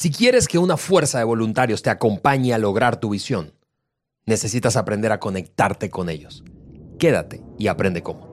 Si 0.00 0.12
quieres 0.12 0.46
que 0.46 0.58
una 0.58 0.76
fuerza 0.76 1.18
de 1.18 1.24
voluntarios 1.24 1.82
te 1.82 1.90
acompañe 1.90 2.54
a 2.54 2.58
lograr 2.58 3.00
tu 3.00 3.10
visión, 3.10 3.52
necesitas 4.26 4.76
aprender 4.76 5.10
a 5.10 5.18
conectarte 5.18 5.90
con 5.90 6.08
ellos. 6.08 6.44
Quédate 7.00 7.42
y 7.58 7.66
aprende 7.66 8.00
cómo. 8.00 8.28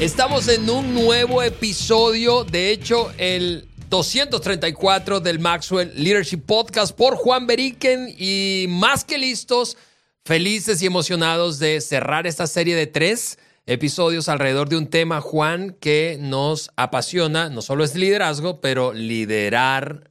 Estamos 0.00 0.48
en 0.48 0.68
un 0.68 0.92
nuevo 0.92 1.40
episodio, 1.40 2.42
de 2.42 2.72
hecho 2.72 3.12
el 3.16 3.68
234 3.94 5.20
del 5.20 5.38
Maxwell 5.38 5.92
Leadership 5.94 6.38
Podcast 6.38 6.96
por 6.96 7.14
Juan 7.14 7.46
Beriken 7.46 8.12
y 8.18 8.66
más 8.68 9.04
que 9.04 9.18
listos, 9.18 9.76
felices 10.24 10.82
y 10.82 10.86
emocionados 10.86 11.60
de 11.60 11.80
cerrar 11.80 12.26
esta 12.26 12.48
serie 12.48 12.74
de 12.74 12.88
tres 12.88 13.38
episodios 13.66 14.28
alrededor 14.28 14.68
de 14.68 14.78
un 14.78 14.88
tema, 14.88 15.20
Juan, 15.20 15.76
que 15.78 16.18
nos 16.20 16.72
apasiona, 16.74 17.50
no 17.50 17.62
solo 17.62 17.84
es 17.84 17.94
liderazgo, 17.94 18.60
pero 18.60 18.92
liderar 18.92 20.10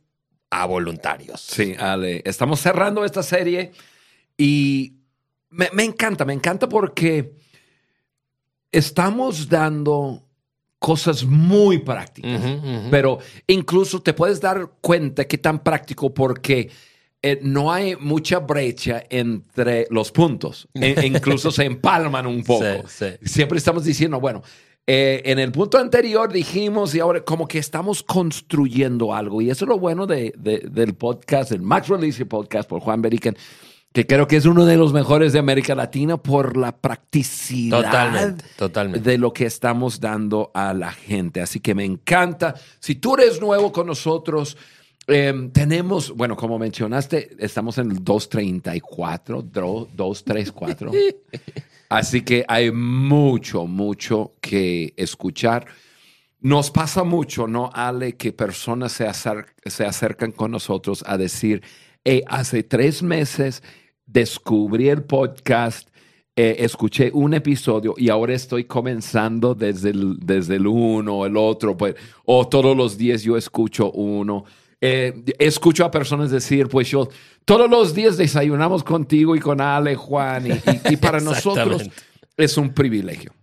a 0.50 0.66
voluntarios. 0.66 1.42
Sí, 1.42 1.76
Ale, 1.78 2.22
estamos 2.24 2.62
cerrando 2.62 3.04
esta 3.04 3.22
serie 3.22 3.74
y 4.38 4.94
me, 5.50 5.70
me 5.74 5.84
encanta, 5.84 6.24
me 6.24 6.32
encanta 6.32 6.70
porque 6.70 7.36
estamos 8.72 9.50
dando 9.50 10.24
cosas 10.84 11.24
muy 11.24 11.78
prácticas, 11.78 12.42
pero 12.92 13.20
incluso 13.48 14.02
te 14.02 14.12
puedes 14.12 14.42
dar 14.42 14.70
cuenta 14.82 15.24
que 15.24 15.38
tan 15.38 15.64
práctico 15.64 16.14
porque 16.14 16.70
eh, 17.22 17.40
no 17.42 17.72
hay 17.72 17.96
mucha 17.96 18.40
brecha 18.40 19.02
entre 19.10 19.88
los 19.92 20.12
puntos. 20.12 20.68
E, 20.74 20.94
incluso 21.08 21.52
se 21.52 21.64
empalman 21.64 22.28
un 22.28 22.44
poco. 22.44 22.84
Siempre 23.24 23.60
estamos 23.60 23.86
diciendo, 23.86 24.20
bueno, 24.20 24.44
eh, 24.86 25.22
en 25.24 25.40
el 25.40 25.54
punto 25.54 25.78
anterior 25.78 26.34
dijimos 26.34 26.94
y 26.94 27.00
ahora 27.00 27.24
como 27.24 27.48
que 27.48 27.60
estamos 27.60 28.04
construyendo 28.04 29.14
algo. 29.14 29.42
Y 29.42 29.52
eso 29.52 29.64
es 29.64 29.70
lo 29.70 29.80
bueno 29.80 30.06
de, 30.06 30.34
del 30.36 30.96
podcast, 30.96 31.54
el 31.54 31.62
Max 31.62 31.88
Release 31.88 32.26
Podcast 32.26 32.68
por 32.68 32.82
Juan 32.82 33.02
Beriken 33.02 33.38
que 33.94 34.08
creo 34.08 34.28
que 34.28 34.38
es 34.38 34.46
uno 34.46 34.66
de 34.66 34.76
los 34.76 34.92
mejores 34.92 35.34
de 35.34 35.40
América 35.40 35.76
Latina 35.76 36.18
por 36.18 36.58
la 36.58 36.76
practicidad 36.76 38.36
totalmente, 38.58 39.00
de 39.00 39.18
lo 39.20 39.32
que 39.32 39.46
estamos 39.46 40.00
dando 40.00 40.50
a 40.56 40.74
la 40.74 40.92
gente. 40.92 41.42
Así 41.42 41.60
que 41.60 41.76
me 41.76 41.86
encanta. 41.86 42.56
Si 42.80 42.96
tú 42.96 43.14
eres 43.14 43.40
nuevo 43.40 43.72
con 43.72 43.86
nosotros, 43.86 44.58
em, 45.06 45.52
tenemos, 45.52 46.10
bueno, 46.10 46.36
como 46.36 46.58
mencionaste, 46.58 47.36
estamos 47.38 47.78
en 47.78 47.92
el 47.92 48.04
234, 48.04 49.44
234. 49.44 50.92
Así 51.90 52.22
que 52.22 52.44
hay 52.48 52.72
mucho, 52.72 53.68
mucho 53.68 54.34
que 54.42 54.96
escuchar. 54.98 55.68
Nos 56.40 56.72
pasa 56.72 57.04
mucho, 57.04 57.46
¿no, 57.46 57.70
Ale? 57.72 58.18
Que 58.18 58.34
personas 58.34 58.92
se, 58.94 59.08
se 59.68 59.86
acercan 59.86 60.32
con 60.32 60.50
nosotros 60.50 61.04
a 61.06 61.16
decir, 61.16 61.62
hey, 62.04 62.24
hace 62.28 62.64
tres 62.64 63.04
meses 63.04 63.62
descubrí 64.14 64.90
el 64.90 65.04
podcast, 65.04 65.90
eh, 66.36 66.58
escuché 66.60 67.10
un 67.14 67.34
episodio 67.34 67.96
y 67.98 68.10
ahora 68.10 68.34
estoy 68.34 68.66
comenzando 68.66 69.56
desde 69.56 69.90
el, 69.90 70.20
desde 70.20 70.56
el 70.58 70.68
uno 70.68 71.26
el 71.26 71.36
otro, 71.36 71.76
pues, 71.76 71.96
o 72.26 72.48
todos 72.48 72.78
los 72.78 72.96
días 72.98 73.24
yo 73.24 73.36
escucho 73.36 73.92
uno. 73.92 74.46
Eh, 74.80 75.24
escucho 75.40 75.86
a 75.86 75.92
personas 75.92 76.30
decir, 76.30 76.68
pues 76.68 76.90
yo 76.90 77.10
todos 77.46 77.70
los 77.70 77.96
días 77.96 78.18
desayunamos 78.18 78.84
contigo 78.84 79.36
y 79.36 79.40
con 79.40 79.62
Ale, 79.62 79.96
Juan, 79.96 80.46
y, 80.90 80.98
para 80.98 81.20
nosotros 81.20 81.90
es 82.38 82.58
un 82.58 82.74
privilegio. 82.74 83.34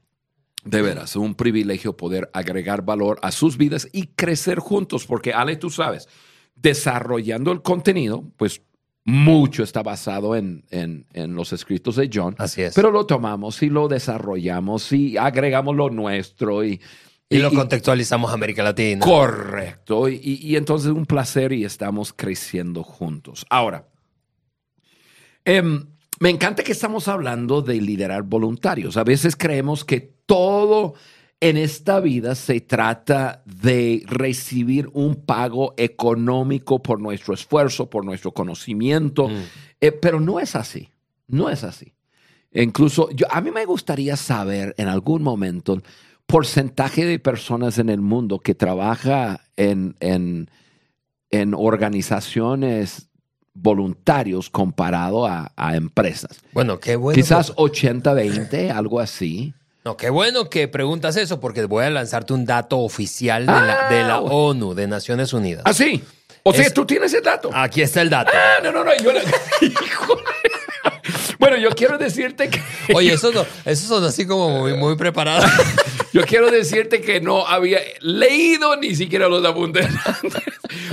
De 0.63 0.83
veras, 0.83 1.17
un 1.17 1.35
privilegio 1.35 1.97
poder 1.97 2.31
agregar 2.35 2.85
valor 2.85 3.19
a 3.23 3.33
sus 3.33 3.57
vidas 3.57 3.89
y 3.93 4.09
crecer 4.09 4.59
juntos, 4.59 5.07
porque 5.07 5.33
Ale, 5.33 5.57
tú 5.57 5.71
sabes, 5.71 6.07
desarrollando 6.55 7.51
el 7.51 7.63
contenido, 7.63 8.31
pues 8.37 8.61
mucho 9.05 9.63
está 9.63 9.83
basado 9.83 10.37
en, 10.37 10.65
los 11.15 11.53
escritos 11.53 11.97
de 11.97 12.11
John. 12.13 12.35
Así 12.39 12.63
es. 12.63 12.75
Pero 12.75 12.91
lo 12.91 13.07
tomamos 13.07 13.63
y 13.63 13.71
lo 13.71 13.89
desarrollamos 13.89 14.93
y 14.93 15.17
agregamos 15.17 15.77
lo 15.77 15.91
nuestro 15.91 16.65
y... 16.65 16.81
Y, 17.33 17.39
lo 17.39 17.53
contextualizamos 17.53 18.33
a 18.33 18.35
América 18.35 18.65
Latina. 18.65 19.07
Correcto. 19.07 20.09
Y, 20.09 20.41
y, 20.43 20.57
entonces 20.57 20.91
un 20.91 21.07
placer 21.07 21.53
y 21.53 21.65
estamos 21.65 22.13
creciendo 22.13 22.83
juntos. 22.83 23.47
Ahora, 23.49 23.87
em, 25.45 25.87
me 26.19 26.29
encanta 26.29 26.65
que 26.65 26.73
estamos 26.73 27.07
hablando 27.07 27.63
de 27.63 27.81
liderar 27.81 28.25
voluntarios. 28.25 28.97
A 28.97 29.05
veces 29.05 29.37
creemos 29.37 29.85
que 29.85 30.01
todo 30.27 30.95
en 31.41 31.57
esta 31.57 32.01
vida 32.01 32.35
se 32.35 32.61
trata 32.61 33.43
de 33.47 34.05
recibir 34.07 34.91
un 34.93 35.17
pago 35.17 35.73
económico 35.79 36.83
por 36.83 37.01
nuestro 37.01 37.33
esfuerzo, 37.33 37.89
por 37.89 38.05
nuestro 38.05 38.33
conocimiento, 38.33 39.29
mm. 39.29 39.43
eh, 39.81 39.93
pero 39.93 40.21
no 40.21 40.39
es 40.39 40.55
así, 40.55 40.91
no 41.27 41.49
es 41.49 41.65
así. 41.65 41.95
Incluso 42.53 43.11
yo, 43.11 43.27
a 43.31 43.41
mí 43.41 43.51
me 43.51 43.65
gustaría 43.65 44.17
saber 44.17 44.75
en 44.77 44.89
algún 44.89 45.23
momento 45.23 45.81
porcentaje 46.27 47.07
de 47.07 47.19
personas 47.19 47.79
en 47.79 47.89
el 47.89 48.01
mundo 48.01 48.39
que 48.39 48.55
trabaja 48.55 49.41
en, 49.57 49.97
en, 50.01 50.51
en 51.31 51.55
organizaciones 51.55 53.09
voluntarios 53.55 54.51
comparado 54.51 55.27
a, 55.27 55.53
a, 55.57 55.77
empresas. 55.77 56.41
Bueno, 56.53 56.79
qué 56.79 56.97
bueno. 56.97 57.15
Quizás 57.15 57.55
80-20, 57.57 58.71
algo 58.71 59.01
así. 59.01 59.55
No, 59.91 59.97
qué 59.97 60.09
bueno 60.09 60.49
que 60.49 60.69
preguntas 60.69 61.17
eso 61.17 61.41
porque 61.41 61.65
voy 61.65 61.85
a 61.85 61.91
lanzarte 61.91 62.33
un 62.33 62.45
dato 62.45 62.79
oficial 62.79 63.45
de, 63.45 63.53
la, 63.53 64.15
ah, 64.15 64.21
ONU, 64.21 64.73
de 64.73 64.87
Naciones 64.87 65.33
Unidas. 65.33 65.65
¿Ah, 65.67 65.75
sí? 65.75 66.01
O 66.45 66.53
sea, 66.53 66.73
tú 66.73 66.87
tienes 66.87 67.13
el 67.13 67.25
dato. 67.25 67.51
Aquí 67.53 67.83
está 67.83 68.01
el 68.01 68.09
dato. 68.09 68.31
Ah, 68.33 68.61
no, 68.63 68.71
no, 68.71 68.85
no. 68.85 68.93
Yo 69.03 69.11
bueno, 71.41 71.57
yo 71.57 71.71
quiero 71.71 71.99
decirte 71.99 72.51
que. 72.51 72.63
Oye, 72.95 73.13
esos 73.13 73.35
son 73.89 74.05
así 74.05 74.29
como 74.29 74.61
muy, 74.61 74.75
muy 74.75 74.95
preparados. 74.95 75.51
yo 76.13 76.25
quiero 76.25 76.53
decirte 76.53 77.01
que 77.01 77.21
no 77.21 77.45
había 77.45 77.81
leído 77.99 78.77
ni 78.77 78.95
siquiera 78.95 79.29
los 79.29 79.45
apuntes. 79.45 79.89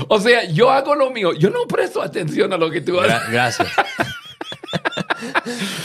o 0.08 0.20
sea, 0.20 0.50
yo 0.50 0.72
hago 0.72 0.96
lo 0.96 1.12
mío. 1.12 1.34
Yo 1.34 1.52
no 1.52 1.68
presto 1.68 2.02
atención 2.02 2.52
a 2.52 2.58
lo 2.58 2.72
que 2.72 2.82
tú 2.82 3.00
haces. 3.00 3.30
Gracias. 3.30 3.68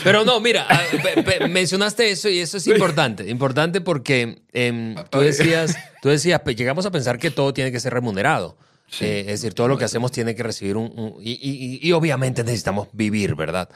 Pero 0.05 0.25
no, 0.25 0.41
mira, 0.41 0.67
ah, 0.69 1.47
mencionaste 1.49 2.11
eso 2.11 2.29
y 2.29 2.39
eso 2.41 2.57
es 2.57 2.67
importante. 2.67 3.29
Importante 3.29 3.81
porque 3.81 4.43
em, 4.53 4.95
tú 5.11 5.21
decías, 5.21 5.77
tú 6.01 6.09
decías, 6.09 6.41
llegamos 6.57 6.87
a 6.87 6.91
pensar 6.91 7.19
que 7.19 7.31
todo 7.31 7.53
tiene 7.53 7.73
que 7.73 7.81
ser 7.81 7.93
remunerado. 7.93 8.57
Eh, 9.01 9.21
es 9.21 9.41
decir, 9.41 9.55
todo 9.55 9.69
lo 9.69 9.79
que 9.79 9.87
hacemos 9.87 10.13
tiene 10.13 10.35
que 10.35 10.43
recibir 10.43 10.77
un... 10.77 11.17
y, 11.21 11.93
obviamente 11.93 12.45
necesitamos 12.45 12.89
vivir, 12.93 13.35
¿verdad? 13.35 13.69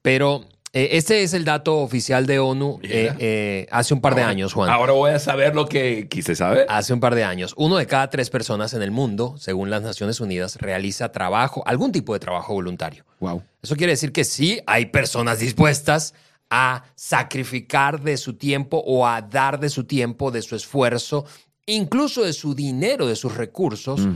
Pero 0.00 0.46
eh, 0.72 0.90
este 0.92 1.22
es 1.22 1.34
el 1.34 1.44
dato 1.44 1.78
oficial 1.78 2.26
de 2.26 2.38
ONU 2.38 2.80
eh, 2.82 3.66
hace 3.70 3.94
un 3.94 4.00
par 4.00 4.14
de 4.14 4.22
años, 4.22 4.52
Juan. 4.52 4.70
Ahora 4.70 4.92
voy 4.92 5.10
a 5.10 5.18
saber 5.18 5.54
lo 5.54 5.66
que 5.66 6.08
quise 6.08 6.34
saber. 6.34 6.66
Hace 6.68 6.92
un 6.92 7.00
par 7.00 7.14
de 7.14 7.24
años. 7.24 7.54
Uno 7.56 7.76
de 7.76 7.86
cada 7.86 8.08
tres 8.10 8.30
personas 8.30 8.74
en 8.74 8.82
el 8.82 8.90
mundo, 8.90 9.34
según 9.38 9.70
las 9.70 9.82
Naciones 9.82 10.20
Unidas, 10.20 10.56
realiza 10.56 11.12
trabajo, 11.12 11.62
algún 11.66 11.92
tipo 11.92 12.14
de 12.14 12.20
trabajo 12.20 12.54
voluntario. 12.54 13.04
Wow. 13.20 13.42
Eso 13.62 13.76
quiere 13.76 13.92
decir 13.92 14.12
que 14.12 14.24
sí 14.24 14.60
hay 14.66 14.86
personas 14.86 15.40
dispuestas 15.40 16.14
a 16.54 16.84
sacrificar 16.94 18.02
de 18.02 18.18
su 18.18 18.34
tiempo 18.34 18.82
o 18.84 19.06
a 19.06 19.22
dar 19.22 19.58
de 19.58 19.70
su 19.70 19.84
tiempo, 19.84 20.30
de 20.30 20.42
su 20.42 20.54
esfuerzo, 20.54 21.24
incluso 21.64 22.24
de 22.24 22.34
su 22.34 22.54
dinero, 22.54 23.06
de 23.06 23.16
sus 23.16 23.34
recursos, 23.34 24.06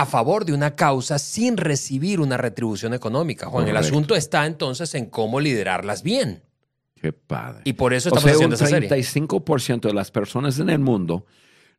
a 0.00 0.06
favor 0.06 0.44
de 0.44 0.52
una 0.52 0.76
causa 0.76 1.18
sin 1.18 1.56
recibir 1.56 2.20
una 2.20 2.36
retribución 2.36 2.94
económica. 2.94 3.46
Juan, 3.46 3.68
el 3.68 3.76
asunto 3.76 4.14
está 4.14 4.46
entonces 4.46 4.94
en 4.94 5.06
cómo 5.06 5.40
liderarlas 5.40 6.02
bien. 6.02 6.42
Qué 6.94 7.12
padre. 7.12 7.62
Y 7.64 7.74
por 7.74 7.94
eso 7.94 8.08
estamos 8.08 8.24
o 8.24 8.26
sea, 8.26 8.34
haciendo 8.34 8.56
un 8.56 9.28
35% 9.28 9.80
de 9.80 9.94
las 9.94 10.10
personas 10.10 10.58
en 10.58 10.70
el 10.70 10.78
mundo 10.78 11.26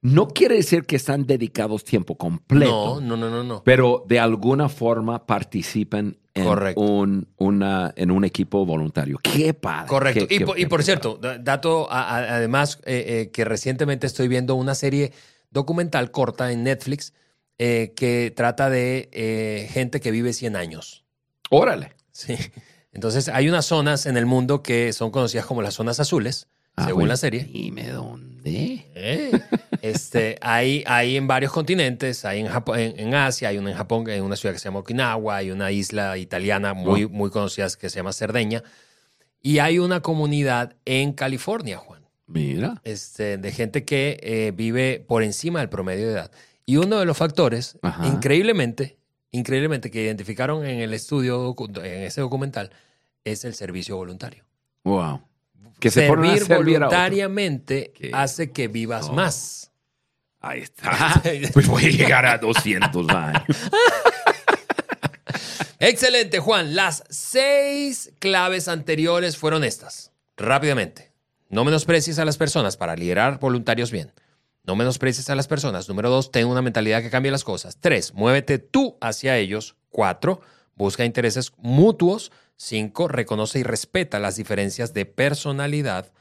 no 0.01 0.29
quiere 0.29 0.55
decir 0.55 0.85
que 0.85 0.95
están 0.95 1.25
dedicados 1.25 1.83
tiempo 1.83 2.15
completo. 2.15 3.01
No, 3.01 3.17
no, 3.17 3.29
no, 3.29 3.43
no. 3.43 3.63
Pero 3.63 4.05
de 4.07 4.19
alguna 4.19 4.69
forma 4.69 5.25
participan 5.25 6.17
en, 6.33 6.47
un, 6.77 7.27
una, 7.37 7.93
en 7.97 8.11
un 8.11 8.23
equipo 8.23 8.65
voluntario. 8.65 9.19
¡Qué 9.21 9.53
padre! 9.53 9.87
Correcto. 9.89 10.25
y, 10.29 10.65
por, 10.67 10.83
cierto, 10.83 11.19
dato 11.41 11.91
además 11.91 12.79
eh, 12.85 13.05
eh, 13.07 13.31
que 13.31 13.43
recientemente 13.43 14.07
estoy 14.07 14.29
viendo 14.29 14.55
una 14.55 14.73
serie 14.73 15.11
documental 15.51 16.11
corta 16.11 16.51
en 16.51 16.63
Netflix 16.63 17.13
eh, 17.59 17.93
que 17.95 18.33
trata 18.35 18.69
de 18.69 19.69
gente 19.71 19.99
que 19.99 20.11
vive 20.11 20.33
100 20.33 20.55
años. 20.55 21.05
Órale. 21.51 21.93
Sí. 22.11 22.35
Entonces 22.91 23.29
hay 23.29 23.47
unas 23.47 23.65
zonas 23.65 24.05
en 24.05 24.17
el 24.17 24.25
mundo 24.25 24.63
que 24.63 24.93
son 24.93 25.11
conocidas 25.11 25.45
como 25.45 25.61
las 25.61 25.75
zonas 25.75 25.99
azules, 25.99 26.47
ah, 26.75 26.85
según 26.85 27.07
la 27.07 27.17
serie. 27.17 27.43
Dime 27.43 27.87
dónde. 27.89 28.29
Este, 29.81 30.37
hay, 30.41 30.83
hay 30.87 31.15
en 31.15 31.27
varios 31.27 31.51
continentes, 31.51 32.25
hay 32.25 32.41
en, 32.41 32.47
Japón, 32.47 32.79
en, 32.79 33.13
Asia, 33.13 33.49
hay 33.49 33.57
una 33.57 33.71
en 33.71 33.77
Japón, 33.77 34.09
en 34.09 34.23
una 34.23 34.35
ciudad 34.35 34.53
que 34.53 34.59
se 34.59 34.65
llama 34.65 34.79
Okinawa, 34.79 35.37
hay 35.37 35.51
una 35.51 35.71
isla 35.71 36.17
italiana 36.17 36.73
muy, 36.73 37.07
muy 37.07 37.29
conocida 37.29 37.67
que 37.79 37.89
se 37.89 37.97
llama 37.97 38.11
Cerdeña, 38.11 38.63
y 39.41 39.59
hay 39.59 39.79
una 39.79 40.01
comunidad 40.01 40.75
en 40.83 41.13
California, 41.13 41.77
Juan. 41.77 42.01
Mira. 42.27 42.81
Este, 42.83 43.37
de 43.37 43.51
gente 43.51 43.85
que 43.85 44.19
eh, 44.21 44.51
vive 44.53 45.03
por 45.07 45.23
encima 45.23 45.59
del 45.59 45.69
promedio 45.69 46.07
de 46.07 46.13
edad. 46.13 46.31
Y 46.69 46.77
uno 46.77 46.99
de 46.99 47.05
los 47.05 47.17
factores, 47.17 47.79
increíblemente, 48.03 48.99
increíblemente, 49.31 49.89
que 49.89 50.03
identificaron 50.03 50.63
en 50.67 50.81
el 50.81 50.93
estudio, 50.93 51.55
en 51.77 52.03
ese 52.03 52.21
documental, 52.21 52.69
es 53.23 53.43
el 53.43 53.55
servicio 53.55 53.95
voluntario. 53.95 54.45
Wow. 54.83 55.19
Que 55.79 55.89
se 55.89 56.05
servir, 56.05 56.45
voluntariamente 56.45 57.91
hace 58.13 58.51
que 58.51 58.67
vivas 58.67 59.11
más. 59.11 59.71
Ahí 60.41 60.61
está. 60.61 61.19
pues 61.53 61.67
voy 61.67 61.85
a 61.85 61.89
llegar 61.89 62.27
a 62.27 62.37
200 62.37 63.09
años. 63.09 63.43
Excelente, 65.79 66.37
Juan. 66.37 66.75
Las 66.75 67.03
seis 67.09 68.11
claves 68.19 68.67
anteriores 68.67 69.37
fueron 69.37 69.63
estas. 69.63 70.11
Rápidamente. 70.37 71.13
No 71.49 71.65
menosprecies 71.65 72.19
a 72.19 72.25
las 72.25 72.37
personas 72.37 72.77
para 72.77 72.95
liderar 72.95 73.39
voluntarios 73.39 73.89
bien. 73.89 74.11
No 74.69 74.75
menosprecies 74.75 75.27
a 75.31 75.35
las 75.35 75.47
personas. 75.47 75.89
Número 75.89 76.11
dos, 76.11 76.31
ten 76.31 76.45
una 76.45 76.61
mentalidad 76.61 77.01
que 77.01 77.09
cambie 77.09 77.31
las 77.31 77.43
cosas. 77.43 77.79
Tres, 77.81 78.13
muévete 78.13 78.59
tú 78.59 78.99
hacia 79.01 79.35
ellos. 79.35 79.75
Cuatro, 79.89 80.41
busca 80.75 81.05
intereses 81.05 81.53
mutuos. 81.57 82.31
Cinco, 82.55 83.07
reconoce 83.07 83.57
y 83.57 83.63
respeta 83.63 84.19
las 84.19 84.35
diferencias 84.35 84.93
de 84.93 85.07
personalidad. 85.07 86.11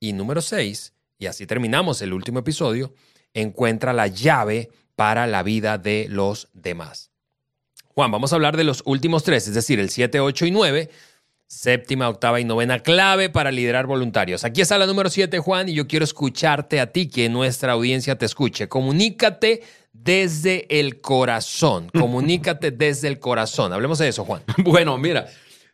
Y 0.00 0.14
número 0.14 0.42
seis, 0.42 0.94
y 1.16 1.26
así 1.26 1.46
terminamos 1.46 2.02
el 2.02 2.12
último 2.12 2.40
episodio, 2.40 2.92
encuentra 3.34 3.92
la 3.92 4.08
llave 4.08 4.70
para 4.96 5.28
la 5.28 5.44
vida 5.44 5.78
de 5.78 6.08
los 6.10 6.48
demás. 6.54 7.12
Juan, 7.86 8.10
vamos 8.10 8.32
a 8.32 8.34
hablar 8.34 8.56
de 8.56 8.64
los 8.64 8.82
últimos 8.84 9.22
tres, 9.22 9.46
es 9.46 9.54
decir, 9.54 9.78
el 9.78 9.90
7, 9.90 10.18
8 10.18 10.46
y 10.46 10.50
9. 10.50 10.90
Séptima, 11.52 12.08
octava 12.08 12.40
y 12.40 12.46
novena 12.46 12.78
clave 12.78 13.28
para 13.28 13.52
liderar 13.52 13.86
voluntarios. 13.86 14.42
Aquí 14.42 14.62
está 14.62 14.78
la 14.78 14.86
número 14.86 15.10
7, 15.10 15.38
Juan, 15.38 15.68
y 15.68 15.74
yo 15.74 15.86
quiero 15.86 16.02
escucharte 16.02 16.80
a 16.80 16.90
ti, 16.90 17.08
que 17.08 17.28
nuestra 17.28 17.72
audiencia 17.72 18.16
te 18.16 18.24
escuche. 18.24 18.68
Comunícate 18.68 19.62
desde 19.92 20.66
el 20.80 21.02
corazón. 21.02 21.90
Comunícate 21.92 22.70
desde 22.70 23.08
el 23.08 23.18
corazón. 23.18 23.70
Hablemos 23.74 23.98
de 23.98 24.08
eso, 24.08 24.24
Juan. 24.24 24.40
Bueno, 24.64 24.96
mira, 24.96 25.26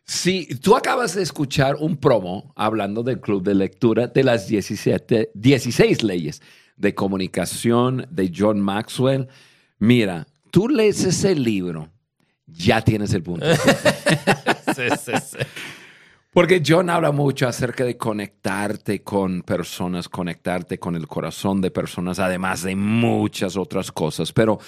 si 0.03 0.47
tú 0.57 0.75
acabas 0.75 1.15
de 1.15 1.23
escuchar 1.23 1.77
un 1.77 1.95
promo 1.95 2.51
hablando 2.57 3.01
del 3.01 3.21
club 3.21 3.41
de 3.41 3.55
lectura 3.55 4.07
de 4.07 4.23
las 4.25 4.49
17, 4.49 5.31
16 5.33 6.03
leyes 6.03 6.41
de 6.75 6.93
comunicación 6.93 8.05
de 8.11 8.29
John 8.35 8.59
Maxwell, 8.59 9.29
mira, 9.77 10.27
tú 10.51 10.67
lees 10.67 11.05
ese 11.05 11.35
libro 11.35 11.89
ya 12.51 12.81
tienes 12.81 13.13
el 13.13 13.23
punto. 13.23 13.45
sí, 14.75 14.83
sí, 15.03 15.11
sí. 15.23 15.37
Porque 16.31 16.61
John 16.65 16.91
habla 16.91 17.11
mucho 17.11 17.47
acerca 17.47 17.83
de 17.83 17.97
conectarte 17.97 19.01
con 19.01 19.41
personas, 19.41 20.07
conectarte 20.07 20.77
con 20.77 20.95
el 20.95 21.07
corazón 21.07 21.59
de 21.59 21.71
personas, 21.71 22.19
además 22.19 22.61
de 22.61 22.75
muchas 22.75 23.57
otras 23.57 23.91
cosas. 23.91 24.31
Pero, 24.31 24.59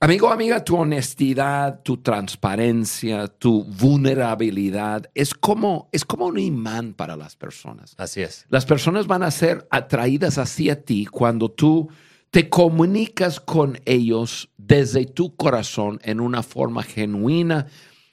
amigo, 0.00 0.28
amiga, 0.28 0.62
tu 0.62 0.76
honestidad, 0.76 1.80
tu 1.82 1.96
transparencia, 2.02 3.26
tu 3.26 3.64
vulnerabilidad 3.64 5.10
es 5.14 5.32
como, 5.32 5.88
es 5.92 6.04
como 6.04 6.26
un 6.26 6.38
imán 6.38 6.92
para 6.92 7.16
las 7.16 7.36
personas. 7.36 7.94
Así 7.96 8.20
es. 8.20 8.44
Las 8.50 8.66
personas 8.66 9.06
van 9.06 9.22
a 9.22 9.30
ser 9.30 9.66
atraídas 9.70 10.36
hacia 10.36 10.84
ti 10.84 11.06
cuando 11.06 11.50
tú 11.50 11.88
te 12.30 12.50
comunicas 12.50 13.40
con 13.40 13.80
ellos 13.86 14.50
desde 14.58 15.06
tu 15.06 15.34
corazón 15.36 16.00
en 16.02 16.20
una 16.20 16.42
forma 16.42 16.82
genuina, 16.82 17.66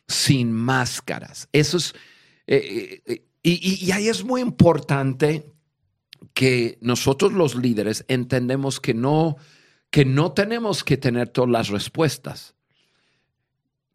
sin 0.07 0.53
máscaras. 0.53 1.50
Eso 1.51 1.75
es, 1.75 1.94
eh, 2.47 3.01
eh, 3.06 3.25
y, 3.44 3.92
ahí 3.92 4.07
es 4.07 4.24
muy 4.24 4.42
importante 4.42 5.45
que 6.33 6.77
nosotros 6.81 7.33
los 7.33 7.56
líderes 7.56 8.03
entendemos 8.07 8.80
que 8.80 8.94
no, 8.94 9.38
que 9.92 10.03
no 10.03 10.31
tenemos 10.31 10.83
que 10.83 10.97
tener 10.97 11.30
todas 11.30 11.50
las 11.51 11.69
respuestas, 11.69 12.56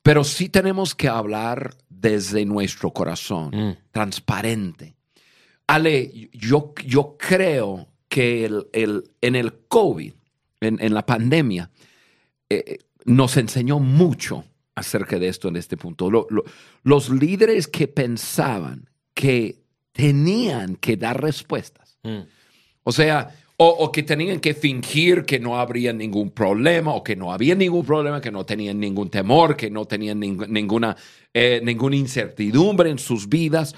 pero 0.02 0.25
sí 0.25 0.49
tenemos 0.49 0.94
que 0.94 1.08
hablar 1.08 1.76
desde 1.88 2.44
nuestro 2.44 2.93
corazón, 2.93 3.50
mm. 3.52 3.76
transparente. 3.91 4.94
Ale, 5.67 6.31
yo, 6.32 6.73
yo 6.85 7.17
creo 7.19 7.88
que 8.08 8.44
el, 8.44 9.11
en 9.20 9.37
el 9.37 9.67
COVID, 9.69 10.12
en, 10.61 10.94
la 10.94 11.06
pandemia, 11.06 11.70
eh, 12.49 12.79
nos 13.05 13.37
enseñó 13.37 13.79
mucho 13.79 14.44
acerca 14.81 15.19
de 15.19 15.29
esto 15.29 15.49
en 15.49 15.56
este 15.56 15.77
punto. 15.77 16.11
los 16.82 17.11
líderes 17.11 17.69
que 17.69 17.87
pensaban 17.87 18.88
que 19.15 19.61
tenían 19.93 20.77
que 20.77 20.97
dar 20.97 21.21
respuestas, 21.21 21.99
mm. 22.03 22.21
o 22.85 22.93
sea, 22.93 23.35
o, 23.62 23.93
que 23.93 24.03
tenían 24.03 24.41
que 24.41 24.55
fingir 24.55 25.27
que 25.27 25.38
no 25.38 25.61
habría 25.61 25.93
ningún 25.93 26.31
problema, 26.31 26.94
o 26.94 27.05
que 27.05 27.15
no 27.15 27.31
había 27.31 27.55
ningún 27.55 27.85
problema, 27.85 28.19
que 28.19 28.31
no 28.31 28.47
tenían 28.47 28.81
ningún 28.81 29.11
temor, 29.11 29.55
que 29.55 29.71
no 29.71 29.85
tenían 29.85 30.19
ninguna, 30.19 30.97
eh, 31.35 31.61
ninguna 31.62 31.97
incertidumbre 31.97 32.88
en 32.88 32.99
sus 32.99 33.29
vidas. 33.29 33.75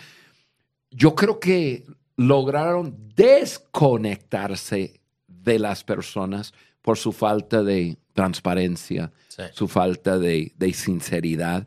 Yo 0.93 1.17
creo 1.17 1.41
que 1.41 1.85
lograron 2.17 2.97
desconectarse 3.17 5.01
de 5.27 5.59
las 5.59 5.83
personas 5.83 6.55
por 6.83 6.99
su 6.99 7.13
falta 7.13 7.63
de 7.63 7.97
transparencia, 8.13 9.13
su 9.53 9.69
falta 9.69 10.19
de, 10.19 10.53
sinceridad. 10.75 11.67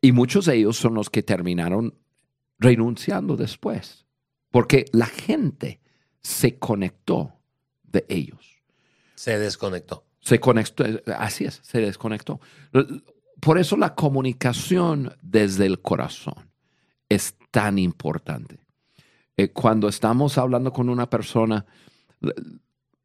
Y 0.00 0.12
muchos 0.12 0.46
de 0.46 0.56
ellos 0.56 0.76
son 0.76 0.94
los 0.94 1.10
que 1.10 1.22
terminaron 1.22 1.94
renunciando 2.58 3.36
después, 3.36 4.06
porque 4.50 4.84
la 4.92 5.06
gente 5.06 5.80
se 6.20 6.58
conectó 6.58 7.40
de 7.82 8.04
ellos. 8.08 8.62
Se 9.14 9.38
desconectó. 9.38 10.04
Se 10.20 10.38
conectó, 10.38 10.84
así 11.16 11.46
es, 11.46 11.60
se 11.64 11.80
desconectó. 11.80 12.40
Por 13.40 13.58
eso 13.58 13.76
la 13.76 13.94
comunicación 13.94 15.16
desde 15.20 15.66
el 15.66 15.80
corazón 15.80 16.50
es 17.08 17.34
tan 17.50 17.78
importante. 17.78 18.60
Eh, 19.36 19.48
cuando 19.48 19.88
estamos 19.88 20.38
hablando 20.38 20.72
con 20.72 20.88
una 20.88 21.10
persona, 21.10 21.66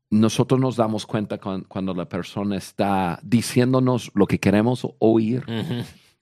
nosotros 0.09 0.59
nos 0.59 0.75
damos 0.77 1.05
cuenta 1.05 1.37
cuando 1.37 1.93
la 1.93 2.07
persona 2.07 2.57
está 2.57 3.19
diciéndonos 3.23 4.11
lo 4.13 4.25
que 4.25 4.39
queremos 4.39 4.87
oír, 4.99 5.45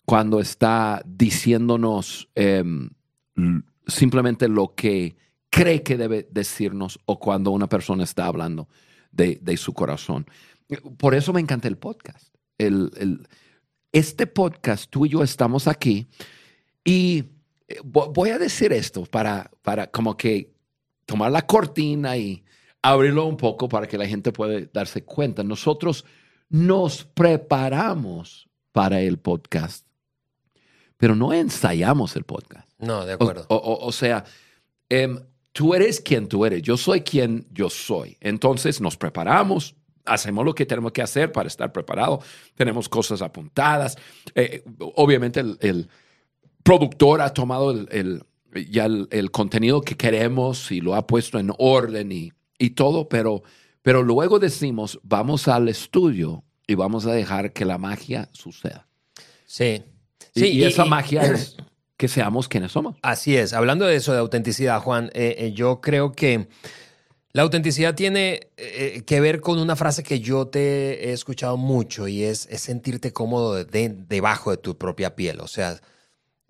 cuando 0.05 0.39
está 0.39 1.03
diciéndonos 1.05 2.29
em, 2.35 2.89
simplemente 3.87 4.47
lo 4.47 4.73
que 4.73 5.15
cree 5.49 5.83
que 5.83 5.97
debe 5.97 6.27
decirnos 6.31 6.99
o 7.05 7.19
cuando 7.19 7.51
una 7.51 7.67
persona 7.67 8.03
está 8.03 8.25
hablando 8.25 8.67
de, 9.11 9.57
su 9.57 9.73
corazón. 9.73 10.25
Por 10.97 11.15
eso 11.15 11.31
me 11.31 11.41
encanta 11.41 11.67
el 11.67 11.77
podcast. 11.77 12.35
este 13.91 14.27
podcast, 14.27 14.89
tú 14.89 15.05
y 15.05 15.09
yo 15.09 15.23
estamos 15.23 15.67
aquí 15.67 16.07
y 16.83 17.23
eh, 17.67 17.79
voy 17.83 18.29
a 18.29 18.37
decir 18.37 18.73
esto 18.73 19.05
para, 19.05 19.49
para 19.61 19.87
como 19.87 20.17
que 20.17 20.53
tomar 21.05 21.31
la 21.31 21.45
cortina 21.45 22.17
y 22.17 22.43
abrirlo 22.89 23.25
un 23.25 23.37
poco 23.37 23.67
para 23.69 23.87
que 23.87 23.97
la 23.97 24.07
gente 24.07 24.31
pueda 24.31 24.67
darse 24.73 25.03
cuenta. 25.03 25.43
Nosotros 25.43 26.05
nos 26.49 27.03
preparamos 27.03 28.47
para 28.71 29.01
el 29.01 29.17
podcast, 29.17 29.85
pero 30.97 31.15
no 31.15 31.33
ensayamos 31.33 32.15
el 32.15 32.23
podcast. 32.23 32.69
No, 32.79 33.05
de 33.05 33.13
acuerdo. 33.13 33.45
O, 33.49 33.91
sea, 33.91 34.25
em, 34.89 35.19
tú 35.51 35.73
eres 35.73 36.01
quien 36.01 36.27
tú 36.27 36.45
eres, 36.45 36.61
yo 36.61 36.77
soy 36.77 37.01
quien 37.01 37.47
yo 37.51 37.69
soy. 37.69 38.17
Entonces 38.19 38.81
nos 38.81 38.97
preparamos, 38.97 39.75
hacemos 40.05 40.45
lo 40.45 40.53
que 40.53 40.65
tenemos 40.65 40.91
que 40.91 41.01
hacer 41.01 41.31
para 41.31 41.47
estar 41.47 41.71
preparados, 41.71 42.23
tenemos 42.55 42.89
cosas 42.89 43.21
apuntadas. 43.21 43.97
Eh, 44.35 44.63
obviamente 44.95 45.39
el 45.39 45.89
productor 46.65 47.21
ha 47.21 47.31
tomado 47.31 47.71
el, 47.71 48.23
ya 48.69 48.85
el, 48.85 49.31
contenido 49.31 49.81
que 49.81 49.95
queremos 49.95 50.71
y 50.71 50.81
lo 50.81 50.95
ha 50.95 51.05
puesto 51.05 51.39
en 51.39 51.51
orden 51.57 52.11
y, 52.11 52.31
todo, 52.71 53.09
pero, 53.09 53.43
pero 53.81 54.03
luego 54.03 54.39
decimos, 54.39 54.99
vamos 55.03 55.47
al 55.47 55.69
estudio 55.69 56.43
y 56.67 56.75
vamos 56.75 57.05
a 57.05 57.13
dejar 57.13 57.53
que 57.53 57.65
la 57.65 57.77
magia 57.77 58.29
suceda. 58.31 58.87
Sí. 59.45 59.83
sí 60.33 60.47
y, 60.47 60.63
esa 60.63 60.85
magia 60.85 61.23
es 61.23 61.57
que 61.97 62.07
seamos 62.07 62.47
quienes 62.47 62.71
somos. 62.71 62.95
Así 63.01 63.37
es. 63.37 63.53
Hablando 63.53 63.85
de 63.85 63.95
eso, 63.95 64.13
de 64.13 64.19
autenticidad, 64.19 64.81
Juan, 64.81 65.11
eh, 65.13 65.35
eh, 65.37 65.51
yo 65.53 65.81
creo 65.81 66.11
que 66.11 66.47
la 67.35 67.41
autenticidad 67.41 67.95
tiene 67.95 68.47
eh, 68.55 69.03
que 69.05 69.19
ver 69.19 69.41
con 69.41 69.59
una 69.59 69.75
frase 69.75 70.03
que 70.03 70.21
yo 70.21 70.47
te 70.47 71.09
he 71.09 71.11
escuchado 71.11 71.57
mucho 71.57 72.07
y 72.07 72.23
es, 72.23 72.47
sentirte 72.49 73.11
cómodo 73.11 73.65
debajo 73.65 74.51
de 74.51 74.57
tu 74.57 74.77
propia 74.77 75.17
piel. 75.17 75.41
O 75.41 75.47
sea, 75.49 75.73
eh, 75.73 75.79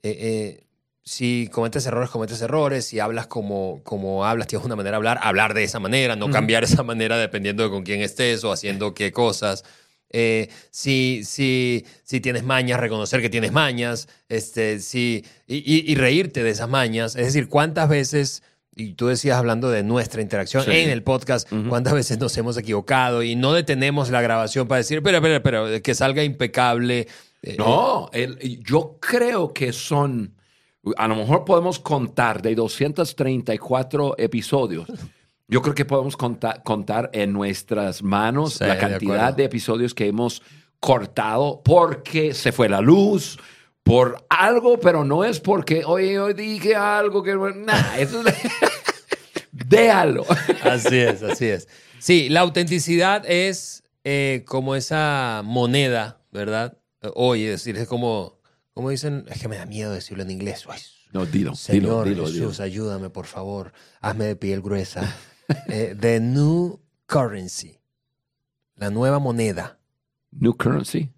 eh, 0.03 0.64
si 1.05 1.49
cometes 1.51 1.85
errores, 1.85 2.09
cometes 2.09 2.41
errores. 2.41 2.85
Si 2.85 2.99
hablas 2.99 3.27
como, 3.27 3.81
como 3.83 4.25
hablas, 4.25 4.47
tienes 4.47 4.65
una 4.65 4.75
manera 4.75 4.93
de 4.93 4.97
hablar, 4.97 5.19
hablar 5.21 5.53
de 5.53 5.63
esa 5.63 5.79
manera, 5.79 6.15
no 6.15 6.29
cambiar 6.29 6.63
esa 6.63 6.83
manera 6.83 7.17
dependiendo 7.17 7.63
de 7.63 7.69
con 7.69 7.83
quién 7.83 8.01
estés 8.01 8.43
o 8.43 8.51
haciendo 8.51 8.93
qué 8.93 9.11
cosas. 9.11 9.63
Eh, 10.09 10.49
si, 10.71 11.23
si, 11.25 11.85
si 12.03 12.21
tienes 12.21 12.43
mañas, 12.43 12.79
reconocer 12.79 13.21
que 13.21 13.29
tienes 13.29 13.51
mañas, 13.51 14.07
este, 14.29 14.79
si, 14.79 15.25
y, 15.47 15.91
y 15.91 15.95
reírte 15.95 16.43
de 16.43 16.49
esas 16.49 16.69
mañas. 16.69 17.15
Es 17.15 17.27
decir, 17.27 17.49
¿cuántas 17.49 17.87
veces 17.87 18.43
y 18.75 18.93
tú 18.93 19.07
decías 19.07 19.37
hablando 19.37 19.69
de 19.69 19.83
nuestra 19.83 20.21
interacción 20.21 20.69
en 20.69 20.89
el 20.89 21.01
podcast, 21.01 21.47
cuántas 21.69 21.93
veces 21.93 22.19
nos 22.19 22.35
hemos 22.37 22.57
equivocado 22.57 23.23
y 23.23 23.35
no 23.35 23.53
detenemos 23.53 24.09
la 24.09 24.21
grabación 24.21 24.67
para 24.67 24.79
decir, 24.79 24.97
espera, 24.97 25.19
espera, 25.19 25.35
espera, 25.37 25.79
que 25.79 25.95
salga 25.95 26.23
impecable. 26.23 27.07
Eh, 27.41 27.55
no, 27.57 28.11
yo 28.65 28.97
creo 28.99 29.53
que 29.53 29.71
son, 29.71 30.34
a 30.97 31.07
lo 31.07 31.15
mejor 31.15 31.45
podemos 31.45 31.79
contar 31.79 32.41
de 32.41 32.55
234 32.55 34.15
episodios. 34.17 34.87
Yo 35.47 35.61
creo 35.61 35.75
que 35.75 35.85
podemos 35.85 36.17
contar, 36.17 36.63
contar 36.63 37.09
en 37.13 37.33
nuestras 37.33 38.01
manos 38.01 38.59
la 38.59 38.77
cantidad 38.77 39.33
de, 39.33 39.45
episodios 39.45 39.93
que 39.93 40.07
hemos 40.07 40.41
cortado 40.79 41.61
porque 41.63 42.33
se 42.33 42.51
fue 42.51 42.67
la 42.67 42.81
luz, 42.81 43.37
por 43.83 44.25
algo, 44.29 44.79
pero 44.79 45.05
no 45.05 45.23
es 45.23 45.39
porque, 45.39 45.83
hoy 45.85 46.33
dije 46.33 46.75
algo 46.75 47.21
que... 47.21 47.35
Nah, 47.35 47.97
eso 47.97 48.27
es... 48.27 48.35
Déjalo. 49.51 50.25
Así 50.63 50.97
es, 50.97 51.21
así 51.21 51.45
es. 51.45 51.67
Sí, 51.99 52.29
la 52.29 52.41
autenticidad 52.41 53.23
es 53.29 53.83
eh, 54.03 54.43
como 54.47 54.75
esa 54.75 55.41
moneda, 55.45 56.19
¿verdad? 56.31 56.77
Oye, 57.13 57.49
decir, 57.49 57.77
es 57.77 57.87
como, 57.87 58.34
como 58.75 58.89
dicen, 58.89 59.23
es 59.29 59.41
que 59.41 59.47
me 59.47 59.55
da 59.55 59.65
miedo 59.65 59.93
decirlo 59.93 60.23
en 60.23 60.31
inglés. 60.31 60.65
no, 61.13 61.25
dilo, 61.25 61.55
Señor 61.55 62.09
dilo, 62.09 62.27
Jesús, 62.27 62.59
ayúdame, 62.59 63.09
por 63.09 63.25
favor. 63.25 63.71
Hazme 64.01 64.25
de 64.25 64.35
piel 64.35 64.61
gruesa. 64.61 65.15
eh, 65.69 65.95
the 65.97 66.19
new 66.19 66.81
currency. 67.05 67.79
La 68.75 68.89
nueva 68.89 69.19
moneda. 69.19 69.79
New 70.31 70.57
currency. 70.57 71.09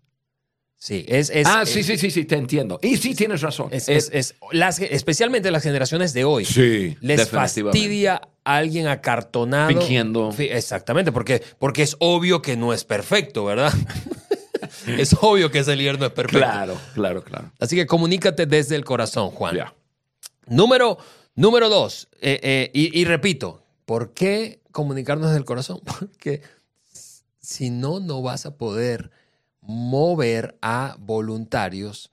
Sí, 0.75 1.03
es, 1.07 1.31
es 1.31 1.47
ah, 1.47 1.65
sí, 1.65 1.81
sí, 1.81 1.97
sí, 1.97 2.11
sí, 2.11 2.25
te 2.25 2.35
entiendo. 2.35 2.79
Y 2.83 2.97
sí 2.97 3.15
tienes 3.15 3.41
razón. 3.41 3.69
Es, 3.71 3.89
es, 3.89 4.35
las, 4.51 4.79
especialmente 4.79 5.49
las 5.49 5.63
generaciones 5.63 6.13
de 6.13 6.25
hoy. 6.25 6.45
Sí. 6.45 6.95
Les 7.01 7.27
fastidia 7.27 8.21
a 8.43 8.57
alguien 8.57 8.85
acartonado. 8.85 9.69
Fingiendo. 9.69 10.31
Exactamente, 10.37 11.11
porque, 11.11 11.41
porque 11.57 11.81
es 11.81 11.95
obvio 11.97 12.43
que 12.43 12.55
no 12.55 12.71
es 12.71 12.83
perfecto, 12.83 13.45
¿verdad? 13.45 13.73
es 14.87 15.15
obvio 15.19 15.51
que 15.51 15.59
ese 15.59 15.75
líder 15.75 15.99
no 15.99 16.05
es 16.05 16.11
perfecto. 16.11 16.39
Claro, 16.39 16.77
claro, 16.93 17.23
claro. 17.23 17.51
Así 17.59 17.75
que 17.75 17.85
comunícate 17.85 18.45
desde 18.45 18.75
el 18.75 18.85
corazón, 18.85 19.31
Juan. 19.31 19.57
Número, 20.47 20.97
número 21.35 21.69
dos, 21.69 22.07
eh, 22.21 22.39
eh, 22.41 22.71
y, 22.73 22.99
y 22.99 23.05
repito, 23.05 23.63
¿por 23.85 24.13
qué 24.13 24.61
comunicarnos 24.71 25.27
desde 25.27 25.39
el 25.39 25.45
corazón? 25.45 25.81
Porque 25.99 26.41
si 27.39 27.69
no, 27.69 27.99
no 27.99 28.21
vas 28.21 28.45
a 28.45 28.57
poder 28.57 29.11
mover 29.61 30.57
a 30.61 30.95
voluntarios 30.99 32.11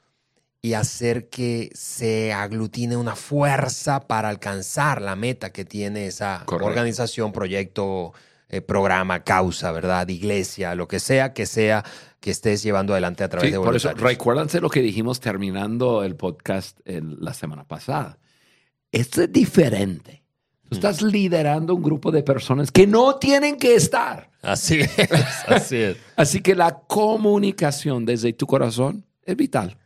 y 0.64 0.72
hacer 0.72 1.28
que 1.28 1.70
se 1.74 2.32
aglutine 2.32 2.96
una 2.96 3.16
fuerza 3.16 4.06
para 4.06 4.30
alcanzar 4.30 5.02
la 5.02 5.14
meta 5.14 5.52
que 5.52 5.66
tiene 5.66 6.06
esa 6.06 6.42
organización, 6.46 7.32
proyecto, 7.32 8.14
eh, 8.48 8.60
programa, 8.60 9.24
causa, 9.24 9.72
¿verdad? 9.72 10.08
Iglesia, 10.08 10.74
lo 10.74 10.88
que 10.88 11.00
sea 11.00 11.32
que 11.32 11.46
sea 11.46 11.84
que 12.20 12.30
estés 12.30 12.62
llevando 12.62 12.94
adelante 12.94 13.24
a 13.24 13.28
través 13.28 13.52
de. 13.52 13.58
Por 13.58 13.76
eso, 13.76 13.92
recuérdense 13.92 14.60
lo 14.60 14.70
que 14.70 14.80
dijimos 14.80 15.20
terminando 15.20 16.02
el 16.02 16.16
podcast 16.16 16.80
la 16.86 17.34
semana 17.34 17.64
pasada. 17.64 18.18
Esto 18.90 19.22
es 19.22 19.32
diferente. 19.32 20.22
Tú 20.68 20.76
estás 20.76 21.02
liderando 21.02 21.74
un 21.74 21.82
grupo 21.82 22.10
de 22.10 22.22
personas 22.22 22.70
que 22.70 22.86
no 22.86 23.16
tienen 23.16 23.56
que 23.56 23.74
estar. 23.74 24.30
Así 24.40 24.80
es, 24.80 24.90
así 25.48 25.76
es. 25.76 25.96
así 26.16 26.40
que 26.40 26.54
la 26.54 26.78
comunicación 26.86 28.06
desde 28.06 28.32
tu 28.32 28.46
corazón 28.46 29.04
es 29.24 29.36
vital. 29.36 29.76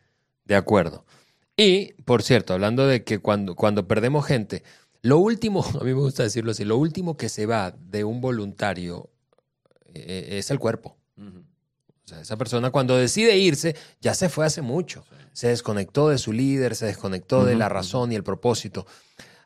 De 0.44 0.54
acuerdo. 0.54 1.04
Y, 1.56 1.94
por 2.04 2.22
cierto, 2.22 2.54
hablando 2.54 2.86
de 2.86 3.02
que 3.02 3.18
cuando, 3.18 3.56
cuando 3.56 3.88
perdemos 3.88 4.24
gente, 4.24 4.62
lo 5.02 5.18
último, 5.18 5.64
a 5.80 5.84
mí 5.84 5.94
me 5.94 6.00
gusta 6.00 6.22
decirlo 6.22 6.52
así, 6.52 6.64
lo 6.64 6.76
último 6.76 7.16
que 7.16 7.28
se 7.28 7.46
va 7.46 7.70
de 7.70 8.04
un 8.04 8.20
voluntario 8.20 9.10
eh, 9.94 10.38
es 10.38 10.50
el 10.50 10.58
cuerpo. 10.58 10.96
O 11.16 12.08
sea, 12.08 12.20
esa 12.20 12.36
persona 12.36 12.70
cuando 12.70 12.96
decide 12.96 13.36
irse, 13.36 13.76
ya 14.00 14.14
se 14.14 14.30
fue 14.30 14.46
hace 14.46 14.62
mucho. 14.62 15.04
Se 15.32 15.48
desconectó 15.48 16.08
de 16.08 16.16
su 16.16 16.32
líder, 16.32 16.74
se 16.74 16.86
desconectó 16.86 17.44
de 17.44 17.54
la 17.54 17.68
razón 17.68 18.12
y 18.12 18.14
el 18.14 18.22
propósito. 18.22 18.86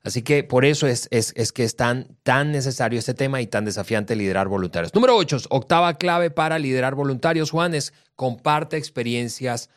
Así 0.05 0.23
que 0.23 0.43
por 0.43 0.65
eso 0.65 0.87
es, 0.87 1.09
es, 1.11 1.53
que 1.53 1.65
es 1.65 1.77
tan, 1.77 2.17
tan 2.23 2.51
necesario 2.51 2.99
este 2.99 3.15
tema 3.15 3.41
y 3.41 3.47
tan 3.47 3.65
desafiante 3.65 4.17
liderar 4.17 4.49
voluntarios. 4.49 4.95
Número 4.95 5.17
8, 5.17 5.39
octava 5.51 5.95
clave 5.95 6.31
para 6.31 6.59
liderar 6.59 6.95
voluntarios, 6.95 7.51
Juan, 7.51 7.75
es 7.75 7.93
comparte 8.17 8.77
experiencias 8.77 9.71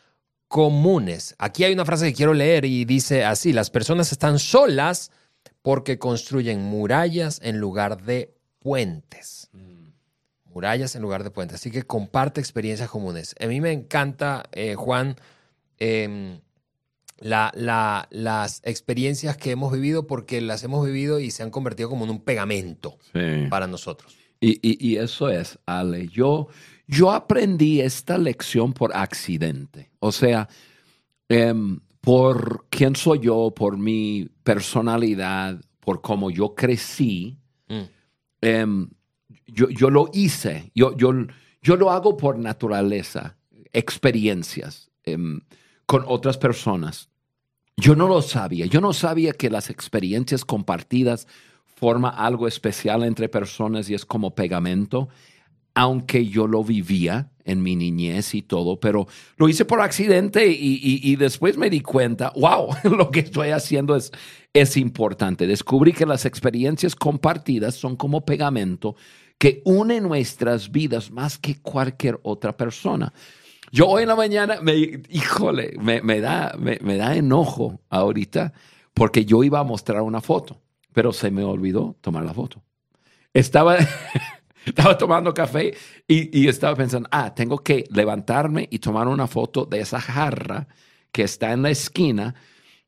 comunes. 0.47 1.35
Aquí 1.37 1.63
hay 1.63 1.73
una 1.73 1.85
frase 1.85 2.07
que 2.07 2.15
quiero 2.15 2.33
leer 2.33 2.65
y 2.65 2.85
dice 2.85 3.23
así, 3.23 3.53
las 3.53 3.69
personas 3.69 4.11
están 4.11 4.39
solas 4.39 5.11
porque 5.61 5.97
construyen 5.97 6.61
murallas 6.61 7.39
en 7.43 7.59
lugar 7.59 8.03
de 8.03 8.33
puentes. 8.59 9.49
Mm. 9.53 9.89
Murallas 10.53 10.95
en 10.95 11.01
lugar 11.01 11.23
de 11.23 11.31
puentes. 11.31 11.55
Así 11.55 11.71
que 11.71 11.83
comparte 11.83 12.39
experiencias 12.39 12.89
comunes. 12.89 13.35
A 13.39 13.47
mí 13.47 13.61
me 13.61 13.71
encanta, 13.71 14.43
eh, 14.51 14.75
Juan, 14.75 15.15
em, 15.79 16.39
la, 17.19 18.07
las 18.11 18.61
experiencias 18.63 19.37
que 19.37 19.51
hemos 19.51 19.71
vivido 19.71 20.07
porque 20.07 20.41
las 20.41 20.63
hemos 20.63 20.85
vivido 20.85 21.19
y 21.19 21.31
se 21.31 21.43
han 21.43 21.49
convertido 21.49 21.89
como 21.89 22.05
en 22.05 22.11
un 22.11 22.21
pegamento 22.21 22.97
para 23.49 23.67
nosotros. 23.67 24.17
Y, 24.41 24.97
eso 24.97 25.29
es, 25.29 25.57
Ale, 25.65 26.07
yo, 26.07 26.49
yo 26.87 27.11
aprendí 27.11 27.81
esta 27.81 28.17
lección 28.17 28.73
por 28.73 28.95
accidente. 28.95 29.89
O 29.99 30.11
sea, 30.11 30.47
em, 31.29 31.79
por 32.05 32.65
quién 32.69 32.95
soy 32.95 33.19
yo, 33.19 33.51
por 33.55 33.77
mi 33.77 34.29
personalidad, 34.43 35.59
por 35.79 36.01
cómo 36.01 36.31
yo 36.31 36.55
crecí, 36.55 37.37
mm. 37.67 37.81
em, 38.41 38.89
yo, 39.47 39.69
yo, 39.69 39.89
lo 39.89 40.09
hice, 40.13 40.71
yo, 40.73 40.95
yo, 40.95 41.11
yo 41.61 41.75
lo 41.75 41.91
hago 41.91 42.15
por 42.15 42.37
naturaleza, 42.37 43.37
experiencias. 43.73 44.89
Em, 45.03 45.41
con 45.85 46.03
otras 46.07 46.37
personas. 46.37 47.09
Yo 47.77 47.95
no 47.95 48.07
lo 48.07 48.21
sabía. 48.21 48.65
Yo 48.65 48.81
no 48.81 48.93
sabía 48.93 49.33
que 49.33 49.49
las 49.49 49.69
experiencias 49.69 50.45
compartidas 50.45 51.27
forma 51.65 52.09
algo 52.09 52.47
especial 52.47 53.03
entre 53.03 53.29
personas 53.29 53.89
y 53.89 53.93
es 53.93 54.05
como 54.05 54.33
pegamento, 54.33 55.09
aunque 55.75 56.25
yo 56.25 56.47
lo 56.47 56.63
vivía 56.63 57.29
en 57.43 57.61
mi 57.61 57.75
niñez 57.75 58.33
y 58.33 58.41
todo, 58.41 58.79
pero 58.79 59.07
lo 59.37 59.47
hice 59.47 59.65
por 59.65 59.81
accidente 59.81 60.47
y, 60.47 61.15
después 61.17 61.57
me 61.57 61.69
di 61.69 61.81
cuenta, 61.81 62.33
wow, 62.35 62.69
lo 62.97 63.11
que 63.11 63.19
estoy 63.19 63.49
haciendo 63.49 63.95
es, 63.95 64.11
es 64.53 64.77
importante. 64.77 65.45
Descubrí 65.45 65.93
que 65.93 66.07
las 66.07 66.25
experiencias 66.25 66.95
compartidas 66.95 67.75
son 67.75 67.95
como 67.95 68.25
pegamento 68.25 68.95
que 69.37 69.61
une 69.65 70.01
nuestras 70.01 70.71
vidas 70.71 71.11
más 71.11 71.37
que 71.37 71.61
cualquier 71.61 72.19
otra 72.23 72.55
persona. 72.55 73.13
Yo 73.71 73.87
hoy 73.87 74.03
en 74.03 74.09
la 74.09 74.15
mañana, 74.15 74.61
me, 74.61 75.01
híjole, 75.09 75.73
me, 75.79 76.21
da, 76.21 76.55
me, 76.57 76.97
da 76.97 77.15
enojo 77.15 77.81
ahorita 77.89 78.53
porque 78.93 79.25
yo 79.25 79.43
iba 79.43 79.59
a 79.59 79.63
mostrar 79.63 80.01
una 80.01 80.21
foto, 80.21 80.61
pero 80.93 81.11
se 81.11 81.29
me 81.31 81.43
olvidó 81.43 81.97
tomar 81.99 82.23
la 82.23 82.33
foto. 82.33 82.63
Estaba, 83.33 83.77
estaba 84.75 84.97
tomando 84.97 85.33
café 85.33 85.75
y, 86.07 86.39
y, 86.39 86.47
estaba 86.47 86.75
pensando, 86.75 87.07
ah, 87.11 87.33
tengo 87.33 87.59
que 87.59 87.85
levantarme 87.91 88.67
y 88.71 88.79
tomar 88.79 89.07
una 89.07 89.27
foto 89.27 89.65
de 89.65 89.79
esa 89.79 89.99
jarra 89.99 90.67
que 91.11 91.23
está 91.23 91.53
en 91.53 91.61
la 91.61 91.69
esquina. 91.69 92.35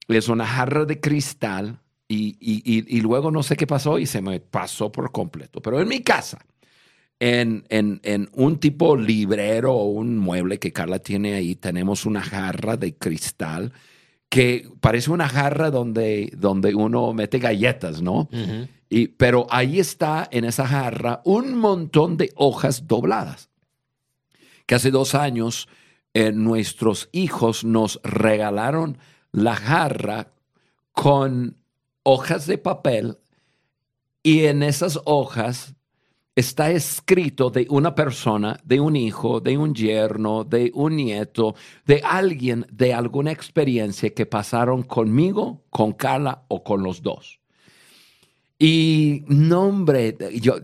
Es 0.07 0.29
una 0.29 0.45
jarra 0.45 0.85
de 0.85 0.99
cristal 0.99 1.79
y, 2.07 2.37
y, 2.39 2.97
y 2.97 3.01
luego 3.01 3.31
no 3.31 3.43
sé 3.43 3.55
qué 3.55 3.67
pasó 3.67 3.99
y 3.99 4.05
se 4.05 4.21
me 4.21 4.39
pasó 4.39 4.91
por 4.91 5.11
completo. 5.11 5.61
Pero 5.61 5.81
en 5.81 5.87
mi 5.87 6.01
casa 6.01 6.39
en, 7.19 7.65
en, 7.69 7.99
en, 8.03 8.29
un 8.33 8.59
tipo 8.59 8.95
librero 8.95 9.73
o 9.73 9.85
un 9.85 10.17
mueble 10.17 10.59
que 10.59 10.71
Carla 10.71 10.99
tiene 10.99 11.33
ahí, 11.33 11.55
tenemos 11.55 12.05
una 12.05 12.21
jarra 12.21 12.77
de 12.77 12.95
cristal 12.95 13.73
que 14.29 14.69
parece 14.81 15.09
una 15.09 15.27
jarra 15.27 15.71
donde, 15.71 16.31
donde 16.37 16.75
uno 16.75 17.13
mete 17.13 17.39
galletas, 17.39 18.01
¿no? 18.01 18.29
Y, 18.89 19.09
pero 19.09 19.47
ahí 19.49 19.79
está 19.79 20.27
en 20.31 20.45
esa 20.45 20.67
jarra 20.67 21.21
un 21.25 21.55
montón 21.55 22.17
de 22.17 22.31
hojas 22.35 22.87
dobladas. 22.87 23.49
Que 24.65 24.75
hace 24.75 24.91
dos 24.91 25.15
años 25.15 25.67
eh, 26.13 26.31
nuestros 26.31 27.09
hijos 27.11 27.63
nos 27.63 27.99
regalaron 28.03 28.97
la 29.31 29.55
jarra 29.55 30.31
con 30.91 31.57
hojas 32.03 32.47
de 32.47 32.57
papel 32.57 33.17
y 34.23 34.45
en 34.45 34.63
esas 34.63 34.99
hojas 35.05 35.75
está 36.35 36.69
escrito 36.69 37.49
de 37.49 37.65
una 37.69 37.95
persona, 37.95 38.59
de 38.63 38.79
un 38.79 38.95
hijo, 38.95 39.39
de 39.41 39.57
un 39.57 39.73
yerno, 39.73 40.43
de 40.43 40.71
un 40.73 40.95
nieto, 40.95 41.55
de 41.85 42.01
alguien 42.03 42.65
de 42.71 42.93
alguna 42.93 43.31
experiencia 43.31 44.13
que 44.13 44.25
pasaron 44.25 44.83
conmigo, 44.83 45.63
con 45.69 45.93
Carla 45.93 46.43
o 46.47 46.63
con 46.63 46.83
los 46.83 47.01
dos. 47.01 47.39
Y 48.59 49.23
no, 49.27 49.63
hombre, 49.63 50.17
yo, 50.41 50.55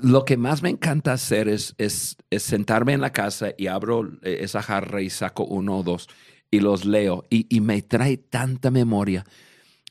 lo 0.00 0.24
que 0.24 0.36
más 0.36 0.62
me 0.62 0.70
encanta 0.70 1.12
hacer 1.12 1.48
es, 1.48 1.74
es, 1.78 2.16
sentarme 2.38 2.92
en 2.92 3.00
la 3.00 3.12
casa 3.12 3.52
y 3.58 3.66
abro 3.66 4.08
eh, 4.22 4.38
esa 4.42 4.62
jarra 4.62 5.02
y 5.02 5.10
saco 5.10 5.44
uno 5.44 5.78
o 5.78 5.82
dos 5.82 6.08
y 6.50 6.60
los 6.60 6.84
leo 6.84 7.24
y, 7.28 7.46
y 7.54 7.60
me 7.60 7.82
trae 7.82 8.16
tanta 8.16 8.70
memoria. 8.70 9.24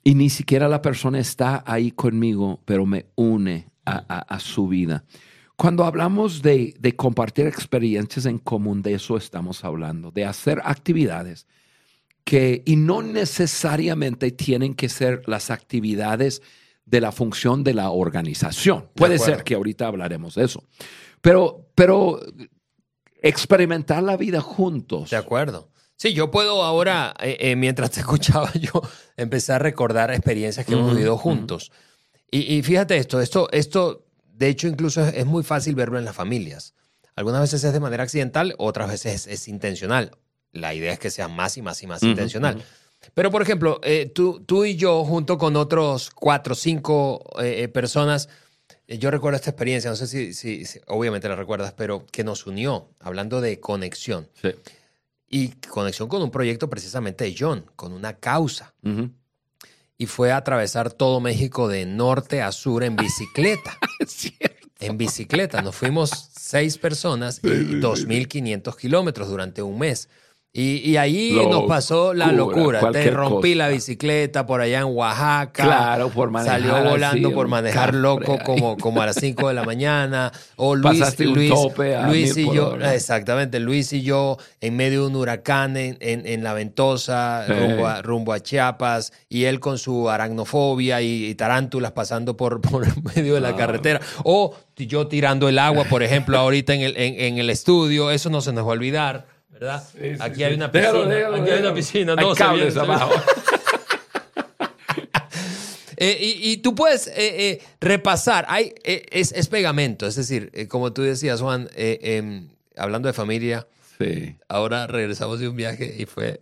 Y 0.01 0.15
ni 0.15 0.29
siquiera 0.29 0.69
la 0.69 0.81
persona 0.81 1.19
está 1.19 1.63
ahí 1.65 1.91
conmigo, 1.91 2.61
pero 2.63 2.85
me 2.85 3.07
une 3.15 3.67
a, 3.85 4.39
su 4.39 4.67
vida. 4.67 5.03
Cuando 5.55 5.83
hablamos 5.83 6.41
de, 6.41 6.75
de, 6.79 6.95
compartir 6.95 7.47
experiencias 7.47 8.25
en 8.25 8.39
común, 8.39 8.81
de 8.81 8.95
eso 8.95 9.17
estamos 9.17 9.63
hablando, 9.63 10.11
de 10.11 10.25
hacer 10.25 10.61
actividades 10.63 11.47
que, 12.23 12.63
y 12.65 12.75
no 12.75 13.01
necesariamente 13.01 14.31
tienen 14.31 14.73
que 14.73 14.89
ser 14.89 15.21
las 15.27 15.51
actividades 15.51 16.41
de 16.85 17.01
la 17.01 17.11
función 17.11 17.63
de 17.63 17.73
la 17.73 17.89
organización. 17.89 18.89
Puede 18.95 19.19
ser 19.19 19.43
que 19.43 19.55
ahorita 19.55 19.87
hablaremos 19.87 20.35
de 20.35 20.45
eso. 20.45 20.63
Pero, 21.21 21.67
pero 21.73 22.19
experimentar 23.21 24.03
la 24.03 24.17
vida 24.17 24.41
juntos. 24.41 25.09
De 25.09 25.17
acuerdo. 25.17 25.71
Sí, 25.97 26.13
yo 26.13 26.29
puedo 26.29 26.63
ahora, 26.63 27.15
eh, 27.19 27.37
eh, 27.39 27.55
mientras 27.55 27.91
te 27.91 27.99
escuchaba, 28.01 28.51
yo 28.53 28.81
empezar 29.17 29.57
a 29.57 29.63
recordar 29.63 30.11
experiencias 30.11 30.65
que 30.65 30.73
hemos 30.73 30.91
vivido 30.91 31.17
juntos. 31.17 31.71
y, 32.31 32.61
fíjate 32.63 32.97
esto, 32.97 33.21
esto, 33.21 33.49
esto, 33.51 34.05
de 34.33 34.49
hecho, 34.49 34.67
incluso 34.67 35.05
es, 35.05 35.25
muy 35.25 35.43
fácil 35.43 35.73
verlo 35.73 35.97
en 35.97 36.05
las 36.05 36.15
familias. 36.15 36.73
Algunas 37.15 37.41
veces 37.41 37.63
es 37.63 37.71
de 37.71 37.79
manera 37.79 38.03
accidental, 38.03 38.55
otras 38.57 38.89
veces 38.89 39.25
es, 39.27 39.47
intencional. 39.47 40.11
La 40.51 40.73
idea 40.73 40.91
es 40.91 40.99
que 40.99 41.09
sea 41.09 41.29
más 41.29 41.57
y 41.57 41.61
más 41.61 41.81
y 41.81 41.87
más 41.87 42.03
intencional. 42.03 42.63
Pero, 43.13 43.31
por 43.31 43.41
ejemplo, 43.41 43.79
eh, 43.83 44.11
tú, 44.13 44.41
tú 44.45 44.65
y 44.65 44.75
yo, 44.75 45.03
junto 45.03 45.37
con 45.37 45.55
otros 45.55 46.09
cuatro 46.09 46.53
o 46.53 46.55
cinco 46.55 47.23
eh, 47.39 47.63
eh, 47.63 47.67
personas, 47.67 48.29
yo 48.87 49.11
recuerdo 49.11 49.37
esta 49.37 49.49
experiencia, 49.49 49.89
no 49.89 49.95
sé 49.95 50.07
si, 50.07 50.33
si, 50.33 50.79
obviamente 50.87 51.27
la 51.27 51.35
recuerdas, 51.35 51.73
pero 51.73 52.05
que 52.11 52.23
nos 52.23 52.45
unió, 52.45 52.89
hablando 52.99 53.41
de 53.41 53.59
conexión. 53.59 54.29
Sí. 54.41 54.49
Y 55.27 55.49
conexión 55.67 56.07
con 56.07 56.21
un 56.21 56.31
proyecto 56.31 56.69
precisamente 56.69 57.25
de 57.25 57.35
John, 57.37 57.65
con 57.75 57.93
una 57.93 58.13
causa. 58.17 58.73
Y 59.97 60.05
fue 60.05 60.31
a 60.31 60.37
atravesar 60.37 60.91
todo 60.91 61.19
México 61.19 61.67
de 61.67 61.85
norte 61.85 62.41
a 62.41 62.51
sur 62.51 62.83
en 62.83 62.95
bicicleta. 62.95 63.77
en 64.79 64.97
bicicleta. 64.97 65.61
Nos 65.61 65.75
fuimos 65.75 66.29
seis 66.37 66.77
personas 66.77 67.39
y 67.43 67.47
2.500 67.47 68.77
kilómetros 68.77 69.27
durante 69.29 69.61
un 69.61 69.79
mes. 69.79 70.09
Y, 70.57 70.95
ahí 70.95 71.37
nos 71.49 71.65
pasó 71.65 72.13
la 72.13 72.31
locura. 72.31 72.79
Te 72.93 73.11
rompí 73.11 73.55
la 73.55 73.67
bicicleta 73.67 74.45
por 74.45 74.61
allá 74.61 74.79
en 74.79 74.85
Oaxaca. 74.85 75.65
Claro, 75.65 76.07
por 76.07 76.31
manejar. 76.31 76.61
Salió 76.61 76.91
volando 76.91 77.31
por 77.33 77.49
manejar 77.49 77.93
loco 77.93 78.39
como, 78.45 78.77
como 78.77 79.01
a 79.01 79.07
las 79.07 79.17
5 79.17 79.49
de 79.49 79.53
la 79.53 79.63
mañana. 79.65 80.31
O 80.55 80.73
Luis, 80.75 81.01
Pasaste 81.01 81.27
un 81.27 81.49
tope 81.49 81.93
a 81.93 82.07
Luis 82.07 82.37
y 82.37 82.45
yo, 82.45 82.77
exactamente, 82.77 83.59
Luis 83.59 83.91
y 83.91 84.01
yo 84.01 84.37
en 84.61 84.77
medio 84.77 85.01
de 85.01 85.07
un 85.07 85.17
huracán 85.17 85.75
en, 85.75 85.97
en, 85.99 86.43
la 86.43 86.53
Ventosa, 86.53 87.45
rumbo, 87.47 87.87
a, 87.87 88.01
rumbo, 88.01 88.31
a, 88.31 88.39
Chiapas, 88.39 89.11
y 89.27 89.43
él 89.45 89.59
con 89.59 89.77
su 89.77 90.09
aracnofobia 90.09 91.01
y, 91.01 91.35
tarántulas 91.35 91.91
pasando 91.91 92.37
por, 92.37 92.61
por 92.69 92.85
medio 93.13 93.33
de 93.33 93.41
la 93.41 93.49
ah. 93.49 93.55
carretera. 93.57 93.99
O 94.23 94.55
yo 94.77 95.07
tirando 95.07 95.49
el 95.49 95.59
agua, 95.59 95.83
por 95.83 96.01
ejemplo, 96.01 96.37
ahorita 96.37 96.73
en 96.73 96.81
el, 96.81 96.95
en 96.95 97.37
el 97.39 97.49
estudio, 97.49 98.09
eso 98.09 98.29
no 98.29 98.39
se 98.39 98.53
nos 98.53 98.63
va 98.63 98.69
a 98.69 98.73
olvidar. 98.73 99.34
¿Verdad? 99.59 99.83
aquí 100.19 100.43
hay 100.43 100.53
una 100.55 100.71
piscina. 100.71 100.99
aquí 101.35 101.49
hay 101.49 101.59
una 101.59 101.73
piscina. 101.73 102.15
Hay 102.17 102.33
cables 102.35 102.77
abajo. 102.77 103.11
Eh, 105.97 106.17
y, 106.19 106.57
tú 106.57 106.75
puedes 106.75 107.07
eh, 107.07 107.13
eh, 107.15 107.61
repasar, 107.79 108.45
hay, 108.49 108.75
es, 108.83 109.31
es, 109.31 109.47
pegamento, 109.47 110.05
es 110.05 110.15
decir, 110.15 110.51
como 110.67 110.91
tú 110.91 111.03
decías, 111.03 111.39
Juan, 111.39 111.69
em, 111.73 112.49
hablando 112.75 113.07
de 113.07 113.13
familia, 113.13 113.65
sí. 113.97 114.35
ahora 114.49 114.87
regresamos 114.87 115.39
de 115.39 115.47
un 115.47 115.55
viaje 115.55 115.95
y 115.97 116.05
fue, 116.05 116.41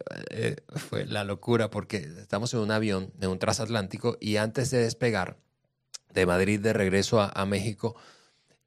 fue 0.89 1.05
la 1.05 1.23
locura 1.23 1.69
porque 1.69 1.97
estamos 2.19 2.51
en 2.55 2.61
un 2.61 2.71
avión, 2.71 3.13
en 3.21 3.29
un 3.29 3.37
transatlántico, 3.37 4.17
y 4.19 4.37
antes 4.37 4.71
de 4.71 4.79
despegar 4.79 5.37
de 6.11 6.25
Madrid 6.25 6.59
de 6.59 6.73
regreso 6.73 7.21
a, 7.21 7.29
a 7.29 7.45
México, 7.45 7.95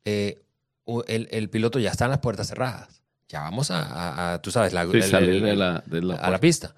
el, 0.05 0.39
el, 0.87 1.51
piloto 1.51 1.81
ya 1.81 1.91
está 1.91 2.05
en 2.05 2.13
las 2.13 2.21
puertas 2.21 2.47
cerradas 2.47 2.96
ya 3.29 3.41
vamos 3.41 3.71
a, 3.71 4.41
tú 4.43 4.51
sabes, 4.51 4.73
la, 4.73 4.87
salir 5.03 5.43
de 5.43 5.57
la, 5.57 5.83
a 6.21 6.31
la 6.31 6.39
pista. 6.39 6.75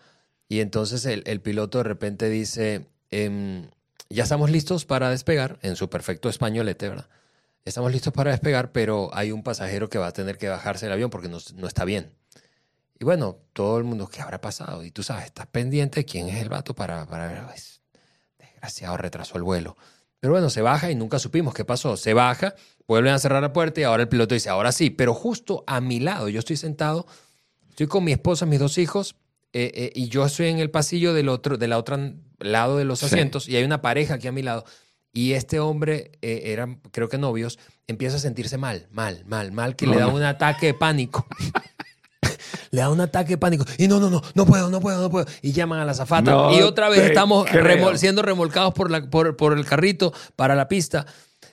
Y 0.48 0.60
entonces 0.60 1.04
el, 1.04 1.40
piloto 1.40 1.78
de 1.78 1.84
repente 1.84 2.30
dice, 2.30 2.86
em, 3.10 3.68
ya 4.08 4.22
estamos 4.22 4.50
listos 4.50 4.86
para 4.86 5.10
despegar, 5.10 5.58
en 5.62 5.76
su 5.76 5.90
perfecto 5.90 6.30
españolete, 6.30 6.88
¿verdad? 6.88 7.08
Estamos 7.66 7.92
listos 7.92 8.14
para 8.14 8.30
despegar, 8.30 8.72
pero 8.72 9.10
hay 9.12 9.30
un 9.30 9.42
pasajero 9.42 9.90
que 9.90 9.98
va 9.98 10.06
a 10.06 10.12
tener 10.12 10.38
que 10.38 10.48
bajarse 10.48 10.86
del 10.86 10.94
avión 10.94 11.10
porque 11.10 11.28
no, 11.28 11.38
está 11.66 11.84
bien. 11.84 12.14
Y 12.98 13.04
bueno, 13.04 13.36
todo 13.52 13.76
el 13.76 13.84
mundo, 13.84 14.08
¿qué 14.08 14.22
habrá 14.22 14.40
pasado? 14.40 14.84
Y 14.84 14.90
tú 14.90 15.02
sabes, 15.02 15.26
estás 15.26 15.46
pendiente 15.48 16.06
quién 16.06 16.28
es 16.28 16.40
el 16.40 16.48
vato 16.48 16.74
para, 16.74 17.06
para 17.06 17.26
ver, 17.26 17.42
desgraciado, 18.38 18.96
retrasó 18.96 19.36
el 19.36 19.42
vuelo. 19.42 19.76
Pero 20.20 20.32
bueno, 20.32 20.50
se 20.50 20.62
baja 20.62 20.90
y 20.90 20.94
nunca 20.94 21.18
supimos 21.18 21.54
qué 21.54 21.64
pasó. 21.64 21.96
Se 21.96 22.12
baja, 22.12 22.54
vuelven 22.86 23.12
a 23.12 23.18
cerrar 23.18 23.42
la 23.42 23.52
puerta 23.52 23.80
y 23.80 23.84
ahora 23.84 24.02
el 24.02 24.08
piloto 24.08 24.34
dice, 24.34 24.48
ahora 24.48 24.72
sí, 24.72 24.90
pero 24.90 25.14
justo 25.14 25.64
a 25.66 25.80
mi 25.80 26.00
lado, 26.00 26.28
yo 26.28 26.38
estoy 26.40 26.56
sentado, 26.56 27.06
estoy 27.68 27.86
con 27.86 28.04
mi 28.04 28.12
esposa, 28.12 28.46
mis 28.46 28.58
dos 28.58 28.78
hijos, 28.78 29.16
eh, 29.52 29.70
eh, 29.74 29.92
y 29.94 30.08
yo 30.08 30.26
estoy 30.26 30.48
en 30.48 30.58
el 30.58 30.70
pasillo 30.70 31.14
del 31.14 31.28
otro, 31.28 31.56
del 31.56 31.72
otro 31.72 31.96
lado 32.40 32.76
de 32.76 32.84
los 32.84 33.02
asientos, 33.02 33.48
y 33.48 33.56
hay 33.56 33.64
una 33.64 33.80
pareja 33.80 34.14
aquí 34.14 34.26
a 34.26 34.32
mi 34.32 34.42
lado. 34.42 34.64
Y 35.12 35.32
este 35.32 35.58
hombre, 35.58 36.12
eh, 36.20 36.42
eran 36.46 36.80
creo 36.90 37.08
que 37.08 37.16
novios, 37.16 37.58
empieza 37.86 38.16
a 38.16 38.20
sentirse 38.20 38.58
mal, 38.58 38.88
mal, 38.90 39.24
mal, 39.26 39.52
mal, 39.52 39.74
que 39.74 39.86
le 39.86 39.96
da 39.96 40.08
un 40.08 40.22
ataque 40.22 40.66
de 40.66 40.74
pánico. 40.74 41.26
le 42.70 42.80
da 42.80 42.90
un 42.90 43.00
ataque 43.00 43.30
de 43.30 43.38
pánico. 43.38 43.64
Y 43.78 43.88
no, 43.88 44.00
no, 44.00 44.10
no, 44.10 44.22
no 44.34 44.46
puedo, 44.46 44.70
no 44.70 44.80
puedo, 44.80 45.00
no 45.00 45.10
puedo. 45.10 45.26
Y 45.42 45.52
llaman 45.52 45.80
a 45.80 45.84
la 45.84 45.94
zafata. 45.94 46.52
y 46.52 46.62
otra 46.62 46.88
vez 46.88 47.00
estamos 47.00 47.48
siendo 47.96 48.22
remolcados 48.22 48.74
por, 48.74 48.90
la, 48.90 49.08
por, 49.08 49.36
por, 49.36 49.56
el 49.56 49.64
carrito 49.64 50.12
para 50.36 50.54
la 50.54 50.68
pista. 50.68 51.06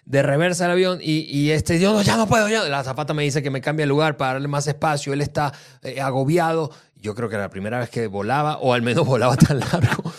De 0.04 0.21
reversa 0.21 0.65
el 0.65 0.71
avión 0.71 0.99
y, 1.01 1.21
y 1.21 1.49
este, 1.49 1.80
yo 1.80 1.91
no, 1.91 2.01
ya 2.04 2.15
no 2.15 2.28
puedo, 2.28 2.47
ya. 2.47 2.63
La 2.63 2.84
zafata 2.84 3.13
me 3.13 3.23
dice 3.23 3.41
que 3.41 3.49
me 3.49 3.62
cambie 3.62 3.84
el 3.84 3.89
lugar 3.89 4.17
para 4.17 4.34
darle 4.34 4.47
más 4.47 4.67
espacio. 4.67 5.13
Él 5.13 5.21
está 5.21 5.51
eh, 5.82 5.99
agobiado. 5.99 6.71
Yo 6.95 7.15
creo 7.15 7.28
que 7.28 7.36
era 7.36 7.45
la 7.45 7.49
primera 7.49 7.80
vez 7.80 7.89
que 7.89 8.08
volaba, 8.08 8.58
o 8.58 8.73
al 8.73 8.82
menos 8.84 9.06
volaba 9.08 9.36
tan 9.36 9.60
largo. 9.60 10.13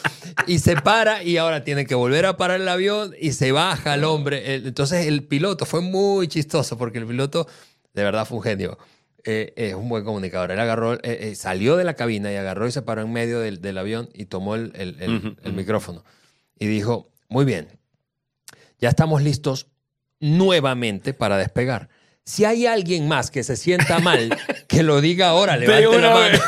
y 0.47 0.59
se 0.59 0.77
para 0.77 1.23
y 1.23 1.37
ahora 1.37 1.65
tiene 1.65 1.87
que 1.87 1.95
volver 1.95 2.27
a 2.27 2.37
parar 2.37 2.61
el 2.61 2.69
avión 2.69 3.15
y 3.21 3.33
se 3.33 3.53
baja 3.53 3.95
el 3.95 4.05
hombre. 4.05 4.57
Entonces 4.57 5.07
el 5.07 5.25
piloto 5.25 5.67
fue 5.67 5.81
muy 5.81 6.29
chistoso 6.29 6.77
porque 6.77 6.99
el 6.99 7.07
piloto 7.07 7.47
de 7.95 8.05
verdad 8.05 8.27
fue 8.27 8.39
un 8.39 8.45
genio. 8.45 8.79
Eh, 9.29 9.53
es 9.57 9.75
un 9.75 9.89
buen 9.89 10.05
comunicador. 10.05 10.53
Él 10.53 10.61
agarró, 10.61 10.95
eh, 10.95 11.01
eh, 11.03 11.35
salió 11.35 11.77
de 11.77 11.83
la 11.83 11.95
cabina 11.95 12.33
y 12.33 12.37
agarró 12.37 12.69
y 12.69 12.71
se 12.71 12.81
paró 12.83 13.03
en 13.03 13.13
medio 13.13 13.41
del, 13.41 13.77
avión 13.77 14.09
y 14.15 14.27
tomó 14.27 14.55
el, 14.55 15.37
micrófono. 15.53 16.05
Y 16.57 16.67
dijo, 16.67 17.11
muy 17.29 17.45
bien, 17.45 17.67
ya 18.79 18.89
estamos 18.89 19.23
listos 19.23 19.67
nuevamente 20.21 21.13
para 21.13 21.39
despegar. 21.39 21.89
Si 22.25 22.45
hay 22.45 22.67
alguien 22.67 23.09
más 23.09 23.33
que 23.33 23.43
se 23.43 23.57
sienta 23.57 23.99
mal, 23.99 24.31
que 24.69 24.85
lo 24.85 25.01
diga 25.01 25.31
ahora, 25.31 25.57
levante 25.57 25.99
la 25.99 26.11
mano. 26.11 26.39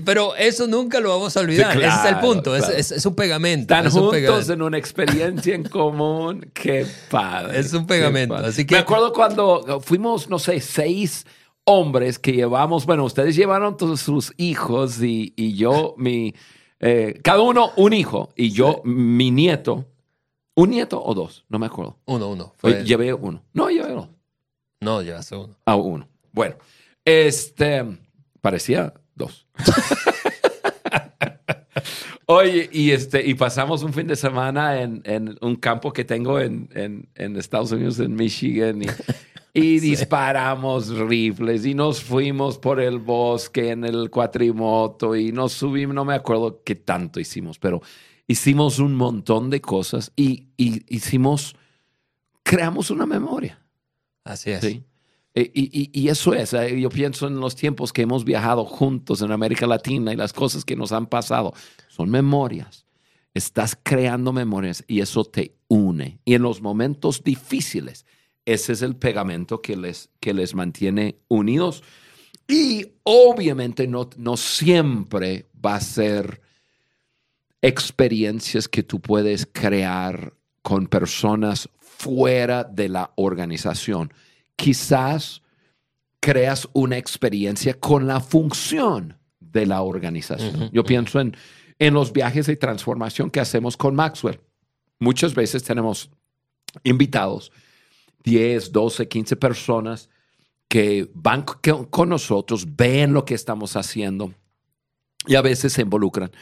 Pero 0.00 0.34
eso 0.36 0.66
nunca 0.66 1.00
lo 1.00 1.10
vamos 1.10 1.36
a 1.36 1.40
olvidar. 1.40 1.76
Ese 1.76 1.86
es 1.86 2.04
el 2.06 2.18
punto. 2.18 2.56
Es, 2.56 3.06
un 3.06 3.14
pegamento. 3.14 3.74
Están 3.74 3.90
juntos 3.90 4.48
en 4.48 4.62
una 4.62 4.78
experiencia 4.78 5.54
en 5.54 5.64
común. 5.64 6.50
Qué 6.54 6.86
padre. 7.10 7.60
Es 7.60 7.72
un 7.72 7.86
pegamento. 7.86 8.34
Así 8.34 8.64
que... 8.64 8.74
Me 8.74 8.80
acuerdo 8.80 9.12
cuando 9.12 9.80
fuimos, 9.80 10.28
no 10.28 10.38
sé, 10.38 10.60
seis 10.60 11.24
hombres 11.64 12.18
que 12.18 12.32
llevamos, 12.32 12.86
bueno, 12.86 13.04
ustedes 13.04 13.36
llevaron 13.36 13.76
todos 13.76 14.00
sus 14.00 14.32
hijos 14.36 15.02
y, 15.02 15.32
yo, 15.54 15.94
mi, 15.98 16.34
eh, 16.80 17.20
cada 17.22 17.40
uno 17.42 17.72
un 17.76 17.92
hijo 17.92 18.30
y 18.36 18.50
yo, 18.50 18.82
mi 18.84 19.30
nieto. 19.30 19.86
¿Un 20.56 20.70
nieto 20.70 21.02
o 21.02 21.14
dos? 21.14 21.44
No 21.48 21.58
me 21.58 21.66
acuerdo. 21.66 21.98
Uno, 22.04 22.28
uno. 22.28 22.54
Llevé 22.84 23.12
uno. 23.12 23.42
No, 23.52 23.70
llevé 23.70 23.92
uno. 23.92 24.08
No, 24.80 25.02
llevaste 25.02 25.34
uno. 25.34 25.56
Ah, 25.64 25.74
uno. 25.74 26.06
Bueno, 26.30 26.56
este 27.04 27.84
parecía. 28.40 28.94
Oye, 32.26 32.70
y, 32.72 32.90
este, 32.90 33.26
y 33.26 33.34
pasamos 33.34 33.82
un 33.82 33.92
fin 33.92 34.06
de 34.06 34.16
semana 34.16 34.80
en, 34.80 35.02
en 35.04 35.36
un 35.42 35.56
campo 35.56 35.92
que 35.92 36.04
tengo 36.04 36.40
en, 36.40 36.70
en, 36.74 37.06
en, 37.14 37.36
Estados 37.36 37.72
Unidos, 37.72 37.98
en 37.98 38.14
Michigan, 38.14 38.80
y, 39.52 39.78
disparamos 39.80 40.88
rifles 40.88 41.66
y 41.66 41.74
nos 41.74 42.02
fuimos 42.02 42.56
por 42.56 42.80
el 42.80 42.98
bosque 42.98 43.72
en 43.72 43.84
el 43.84 44.08
cuatrimoto 44.10 45.14
y 45.14 45.32
nos 45.32 45.52
subimos, 45.52 45.94
no 45.94 46.06
me 46.06 46.14
acuerdo 46.14 46.62
qué 46.64 46.76
tanto 46.76 47.20
hicimos, 47.20 47.58
pero 47.58 47.82
hicimos 48.26 48.78
un 48.78 48.94
montón 48.94 49.50
de 49.50 49.60
cosas 49.60 50.10
y, 50.16 50.48
y 50.56 50.82
hicimos 50.94 51.54
creamos 52.42 52.90
una 52.90 53.04
memoria. 53.04 53.60
Así 54.24 54.50
es. 54.50 54.60
¿sí? 54.60 54.84
E- 55.34 55.50
Y, 55.54 55.70
y- 55.72 55.90
y 56.02 56.08
eso 56.08 56.32
es, 56.34 56.52
eh, 56.54 56.78
yo 56.80 56.88
pienso 56.90 57.26
en 57.26 57.40
los 57.40 57.56
tiempos 57.56 57.92
que 57.92 58.02
hemos 58.02 58.24
viajado 58.24 58.64
juntos 58.64 59.20
en 59.22 59.32
América 59.32 59.66
Latina 59.66 60.12
y 60.12 60.16
las 60.16 60.32
cosas 60.32 60.64
que 60.64 60.76
nos 60.76 60.92
han 60.92 61.06
pasado. 61.06 61.52
Son 61.88 62.08
memorias. 62.10 62.86
Estás 63.34 63.76
creando 63.82 64.32
memorias 64.32 64.84
y 64.86 65.00
eso 65.00 65.24
te 65.24 65.56
une. 65.68 66.20
Y 66.24 66.34
en 66.34 66.42
los 66.42 66.62
momentos 66.62 67.24
difíciles, 67.24 68.06
ese 68.44 68.72
es 68.74 68.82
el 68.82 68.94
pegamento 68.94 69.60
que 69.60 69.76
les, 69.76 70.10
que 70.20 70.32
les 70.34 70.54
mantiene 70.54 71.16
unidos. 71.28 71.82
Y 72.46 72.92
obviamente 73.02 73.88
no, 73.88 74.08
no 74.16 74.36
siempre 74.36 75.48
va 75.64 75.76
a 75.76 75.80
ser 75.80 76.42
experiencias 77.62 78.68
que 78.68 78.82
tú 78.82 79.00
puedes 79.00 79.46
crear 79.50 80.34
con 80.62 80.86
personas 80.86 81.68
fuera 81.80 82.64
de 82.64 82.88
la 82.88 83.12
organización. 83.16 84.12
Quizás 84.56 85.42
creas 86.20 86.68
una 86.72 86.96
experiencia 86.96 87.74
con 87.78 88.06
la 88.06 88.20
función 88.20 89.18
de 89.40 89.66
la 89.66 89.82
organización. 89.82 90.70
Yo 90.72 90.84
pienso 90.84 91.20
en, 91.20 91.36
en 91.78 91.94
los 91.94 92.12
viajes 92.12 92.46
de 92.46 92.56
transformación 92.56 93.30
que 93.30 93.40
hacemos 93.40 93.76
con 93.76 93.94
Maxwell. 93.94 94.40
Muchas 94.98 95.34
veces 95.34 95.62
tenemos 95.62 96.10
invitados, 96.82 97.52
10, 98.24 98.72
12, 98.72 99.08
15 99.08 99.36
personas 99.36 100.08
que 100.68 101.08
van 101.14 101.42
con 101.42 102.08
nosotros, 102.08 102.66
ven 102.74 103.12
lo 103.12 103.24
que 103.24 103.34
estamos 103.34 103.76
haciendo 103.76 104.34
y 105.26 105.36
a 105.36 105.42
veces 105.42 105.72
se 105.72 105.82
involucran. 105.82 106.32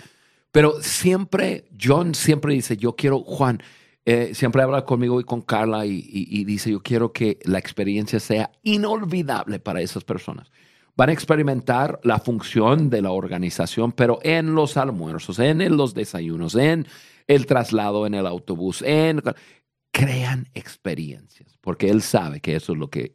Pero 0.51 0.83
siempre, 0.83 1.65
John 1.81 2.15
siempre 2.15 2.55
dice, 2.55 2.77
yo 2.77 2.95
quiero, 2.95 3.21
Juan, 3.21 3.63
eh, 4.05 4.33
siempre 4.35 4.63
habla 4.63 4.85
conmigo 4.85 5.21
y 5.21 5.25
con 5.25 5.43
Carla 5.43 5.87
y, 5.87 6.05
y- 6.11 6.45
dice, 6.45 6.71
yo 6.71 6.83
quiero 6.83 7.13
que 7.13 7.39
la 7.45 7.59
experiencia 7.59 8.19
sea 8.21 8.51
inolvidable 8.63 9.59
para 9.61 9.81
esas 9.81 10.05
personas. 10.05 10.51
Van 10.97 11.09
a 11.09 11.13
experimentar 11.13 12.01
la 12.03 12.19
función 12.19 12.91
de 12.91 13.01
la 13.01 13.13
organización, 13.13 13.93
pero 13.93 14.19
en 14.23 14.55
los 14.55 14.77
almuerzos, 14.77 15.39
en 15.39 15.77
los 15.77 15.95
desayunos, 15.95 16.55
en 16.55 16.87
el 17.27 17.47
traslado 17.47 18.07
en 18.07 18.15
el 18.15 18.27
autobús, 18.27 18.83
en 18.83 19.23
crean 19.91 20.49
experiencias, 20.55 21.57
porque 21.61 21.89
él 21.91 22.03
sabe 22.03 22.41
que 22.41 22.57
eso 22.57 22.73
es 22.73 22.79
lo 22.79 22.89
que 22.91 23.15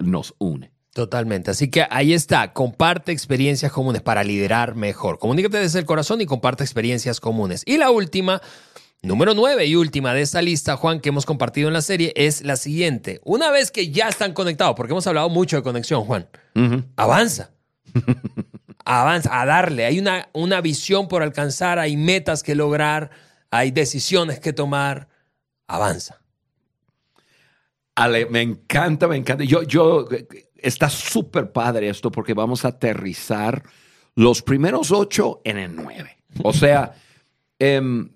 nos 0.00 0.34
une. 0.38 0.70
Totalmente. 0.92 1.50
Así 1.50 1.70
que 1.70 1.86
ahí 1.90 2.14
está. 2.14 2.52
Comparte 2.52 3.12
experiencias 3.12 3.70
comunes 3.70 4.02
para 4.02 4.24
liderar 4.24 4.74
mejor. 4.74 5.18
Comunícate 5.18 5.58
desde 5.58 5.78
el 5.78 5.84
corazón 5.84 6.20
y 6.22 6.26
comparte 6.26 6.64
experiencias 6.64 7.20
comunes. 7.20 7.62
Y 7.66 7.76
la 7.76 7.90
última, 7.90 8.40
número 9.06 9.34
nueve 9.34 9.66
y 9.66 9.76
última 9.76 10.12
de 10.12 10.22
esta 10.22 10.42
lista, 10.42 10.76
Juan, 10.76 11.00
que 11.00 11.10
hemos 11.10 11.24
compartido 11.24 11.68
en 11.68 11.74
la 11.74 11.82
serie, 11.82 12.12
es 12.16 12.42
la 12.42 12.56
siguiente. 12.56 13.20
Una 13.24 13.50
vez 13.50 13.70
que 13.70 13.90
ya 13.90 14.08
están 14.08 14.32
conectados, 14.32 14.74
porque 14.76 14.92
hemos 14.92 15.06
hablado 15.06 15.28
mucho 15.28 15.56
de 15.56 15.62
conexión, 15.62 16.04
Juan, 16.04 16.28
avanza. 16.96 17.52
avanza, 18.84 19.40
a 19.40 19.46
darle. 19.46 19.86
Hay 19.86 19.98
una, 19.98 20.28
una 20.32 20.60
visión 20.60 21.08
por 21.08 21.22
alcanzar, 21.22 21.78
hay 21.78 21.96
metas 21.96 22.42
que 22.42 22.54
lograr, 22.54 23.10
hay 23.50 23.70
decisiones 23.70 24.40
que 24.40 24.52
tomar. 24.52 25.08
Avanza. 25.68 26.20
Ale, 27.94 28.26
me 28.26 28.42
encanta, 28.42 29.08
me 29.08 29.16
encanta. 29.16 29.44
Yo, 29.44 29.62
yo, 29.62 30.06
está 30.56 30.90
súper 30.90 31.52
padre 31.52 31.88
esto 31.88 32.10
porque 32.10 32.34
vamos 32.34 32.64
a 32.64 32.68
aterrizar 32.68 33.62
los 34.14 34.42
primeros 34.42 34.90
ocho 34.90 35.40
en 35.44 35.58
el 35.58 35.74
nueve. 35.74 36.18
O 36.42 36.52
sea, 36.52 36.94
em, 37.58 38.10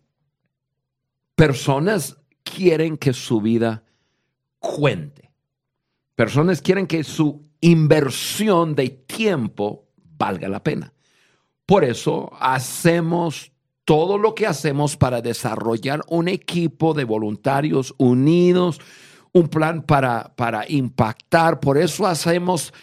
personas 1.40 2.18
quieren 2.42 2.98
que 2.98 3.14
su 3.14 3.40
vida 3.40 3.82
cuente. 4.58 5.32
Personas 6.14 6.60
quieren 6.60 6.86
que 6.86 7.02
su 7.02 7.46
inversión 7.62 8.74
de 8.74 8.90
tiempo 8.90 9.88
valga 10.18 10.50
la 10.50 10.62
pena. 10.62 10.92
Por 11.64 11.82
eso 11.84 12.30
hacemos 12.38 13.52
todo 13.86 14.18
lo 14.18 14.34
que 14.34 14.46
hacemos 14.46 14.98
para 14.98 15.22
desarrollar 15.22 16.02
un 16.08 16.28
equipo 16.28 16.92
de 16.92 17.04
voluntarios 17.04 17.94
unidos, 17.96 18.78
un 19.32 19.48
plan 19.48 19.82
para, 19.82 20.34
para 20.36 20.70
impactar. 20.70 21.58
Por 21.58 21.78
eso 21.78 22.06
hacemos 22.06 22.74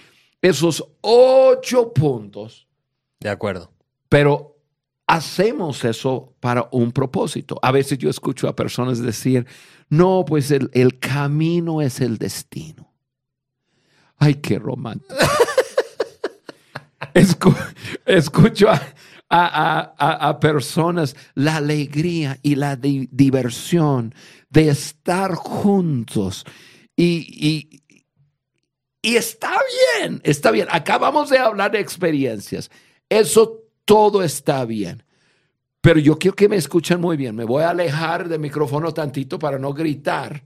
esos 0.41 0.83
ocho 1.01 1.93
puntos, 1.93 2.67
De 3.19 3.29
acuerdo. 3.29 3.71
pero 4.09 4.56
hacemos 5.07 5.83
eso 5.85 6.35
para 6.39 6.67
un 6.71 6.91
propósito. 6.91 7.57
A 7.61 7.71
veces 7.71 7.97
yo 7.97 8.09
escucho 8.09 8.47
a 8.47 8.55
personas 8.55 9.01
decir, 9.01 9.47
no, 9.89 10.25
pues 10.27 10.51
el, 10.51 10.69
camino 10.99 11.81
es 11.81 12.01
el 12.01 12.17
destino. 12.17 12.93
Ay, 14.17 14.35
qué 14.35 14.59
romántico. 14.59 15.15
Escu- 17.13 17.73
escucho 18.05 18.69
a, 18.69 18.81
a- 19.29 19.93
a- 19.97 20.29
a- 20.29 20.39
personas 20.39 21.15
la 21.35 21.57
alegría 21.57 22.37
y 22.41 22.55
la 22.55 22.75
di- 22.75 23.07
diversión 23.11 24.13
de 24.49 24.69
estar 24.69 25.35
juntos. 25.35 26.43
Y, 26.95 27.27
y- 27.47 27.83
y 29.01 29.15
está 29.15 29.51
bien, 30.01 30.21
está 30.23 30.51
bien. 30.51 30.67
Acabamos 30.71 31.29
de 31.29 31.37
hablar 31.37 31.71
de 31.71 31.79
experiencias. 31.79 32.69
Eso 33.09 33.61
todo 33.87 34.21
está 34.21 34.65
bien. 34.65 35.01
Pero 35.79 35.99
yo 36.01 36.17
quiero 36.19 36.35
que 36.35 36.49
me 36.49 36.57
escuchen 36.57 36.99
muy 36.99 37.15
bien. 37.15 37.33
Me 37.33 37.45
voy 37.45 37.63
a 37.63 37.69
alejar 37.69 38.27
del 38.27 38.41
micrófono 38.41 38.93
tantito 38.93 39.39
para 39.39 39.57
no 39.57 39.73
gritar. 39.73 40.43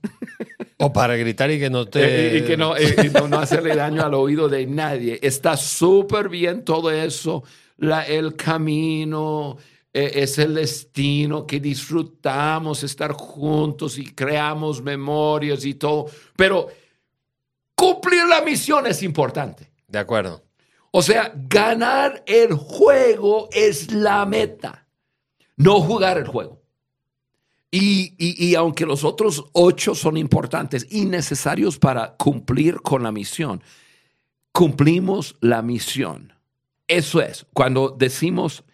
O 0.77 0.93
para 0.93 1.15
gritar 1.15 1.49
y 1.49 1.58
que 1.60 1.69
no 1.69 1.88
te... 1.88 2.36
Eh, 2.36 2.38
y 2.38 2.41
que 2.43 2.56
no, 2.58 2.77
eh, 2.77 2.95
y 3.06 3.10
no, 3.10 3.27
no 3.27 3.39
hacerle 3.39 3.75
daño 3.75 4.04
al 4.06 4.13
oído 4.13 4.47
de 4.47 4.67
nadie. 4.67 5.19
Está 5.23 5.58
súper 5.58 6.30
bien 6.30 6.63
todo 6.63 6.91
eso, 6.91 7.43
la- 7.77 8.04
el 8.06 8.36
camino, 8.36 9.58
eh, 9.93 10.12
es 10.15 10.38
el 10.38 10.54
destino 10.56 11.47
que 11.47 11.60
disfrutamos 11.60 12.84
estar 12.84 13.13
juntos 13.13 13.97
y 13.97 14.06
creamos 14.13 14.84
memorias 14.84 15.65
y 15.65 15.73
todo. 15.75 16.06
Pero 16.36 16.67
cumplir 17.75 18.25
la 18.27 18.41
misión 18.41 18.86
es 18.86 19.01
importante. 19.01 19.71
De 19.88 19.97
acuerdo. 19.99 20.43
O 20.91 21.01
sea, 21.01 21.32
ganar 21.36 22.23
el 22.25 22.54
juego 22.54 23.47
es 23.54 23.91
la 23.93 24.25
meta, 24.25 24.88
no 25.56 25.80
jugar 25.82 26.17
el 26.17 26.27
juego. 26.27 26.62
Y, 27.71 28.13
y- 28.17 28.45
y 28.45 28.56
aunque 28.56 28.86
los 28.86 29.06
otros 29.06 29.45
ocho 29.54 29.95
son 29.95 30.17
importantes 30.17 30.86
y 30.91 31.06
necesarios 31.06 31.80
para 31.80 32.15
cumplir 32.17 32.82
con 32.82 33.04
la 33.04 33.13
misión, 33.13 33.63
cumplimos 34.51 35.38
la 35.39 35.62
misión. 35.62 36.34
Eso 36.88 37.21
es, 37.21 37.45
cuando 37.54 37.95
decimos, 37.97 38.65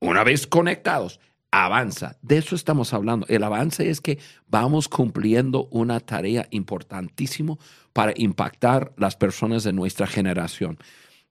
una 0.00 0.24
vez 0.24 0.46
conectados, 0.46 1.20
avanza. 1.50 2.16
De 2.22 2.38
eso 2.38 2.54
estamos 2.56 2.94
hablando. 2.94 3.26
El 3.28 3.42
avance 3.42 3.90
es 3.90 4.00
que 4.00 4.18
vamos 4.46 4.88
cumpliendo 4.88 5.68
una 5.70 6.00
tarea 6.00 6.48
importantísima 6.50 7.58
para 7.92 8.14
impactar 8.16 8.94
las 8.96 9.16
personas 9.16 9.64
de 9.64 9.74
nuestra 9.74 10.06
generación. 10.06 10.78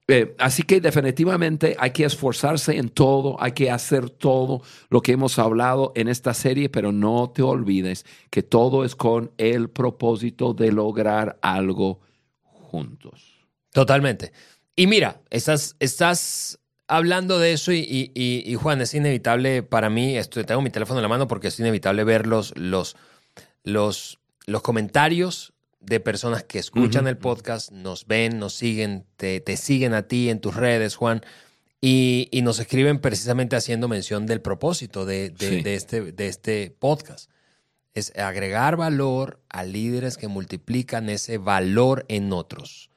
Eh, 0.08 0.36
así 0.38 0.62
que 0.64 0.82
definitivamente 0.82 1.76
hay 1.80 1.90
que 1.90 2.06
esforzarse 2.06 2.78
en 2.78 2.90
todo, 2.90 3.42
hay 3.42 3.54
que 3.54 3.72
hacer 3.72 4.12
todo 4.12 4.62
lo 4.90 5.02
que 5.02 5.14
hemos 5.14 5.40
hablado 5.40 5.94
en 5.96 6.08
esta 6.10 6.36
serie, 6.36 6.70
pero 6.70 6.92
no 6.92 7.32
te 7.34 7.42
olvides 7.42 8.06
que 8.30 8.44
todo 8.44 8.86
es 8.86 8.96
con 8.96 9.32
el 9.38 9.70
propósito 9.70 10.54
de 10.54 10.72
lograr 10.72 11.40
algo 11.42 12.02
juntos. 12.44 13.34
Totalmente. 13.72 14.32
Y 14.76 14.86
mira, 14.88 15.22
estás, 15.32 15.76
estás 15.80 16.60
hablando 16.88 17.40
de 17.40 17.54
eso 17.54 17.72
y, 17.72 17.80
y- 17.80 18.12
y- 18.14 18.44
y, 18.46 18.56
Juan, 18.56 18.82
es 18.82 18.94
inevitable 18.94 19.64
para 19.64 19.90
mí, 19.90 20.18
estoy, 20.18 20.44
tengo 20.44 20.62
mi 20.62 20.70
teléfono 20.70 21.00
en 21.00 21.04
la 21.04 21.10
mano 21.10 21.28
porque 21.28 21.48
es 21.48 21.60
inevitable 21.60 22.04
ver 22.04 22.28
los, 22.28 22.56
los, 22.58 22.96
los, 23.64 24.20
los 24.46 24.62
comentarios 24.62 25.54
de 25.86 26.00
personas 26.00 26.44
que 26.44 26.60
escuchan 26.60 27.08
el 27.08 27.18
podcast, 27.18 27.72
nos 27.72 28.08
ven, 28.08 28.40
nos 28.40 28.54
siguen, 28.54 29.06
te, 29.18 29.40
te 29.40 29.58
siguen 29.58 29.94
a 29.94 30.08
ti 30.08 30.30
en 30.30 30.40
tus 30.40 30.56
redes, 30.56 30.96
Juan, 30.96 31.22
y, 31.82 32.28
y 32.32 32.42
nos 32.42 32.60
escriben 32.60 33.00
precisamente 33.00 33.56
haciendo 33.56 33.88
mención 33.88 34.26
del 34.26 34.42
propósito 34.42 35.06
de, 35.06 35.30
de- 35.30 35.50
Sí. 35.50 35.62
de 35.62 35.76
este, 35.76 36.12
de 36.12 36.28
este 36.28 36.76
podcast. 36.80 37.30
Es 37.94 38.12
agregar 38.18 38.76
valor 38.76 39.40
a 39.50 39.64
líderes 39.64 40.18
que 40.18 40.28
multiplican 40.28 41.10
ese 41.10 41.38
valor 41.38 42.06
en 42.10 42.34
otros. 42.34 42.90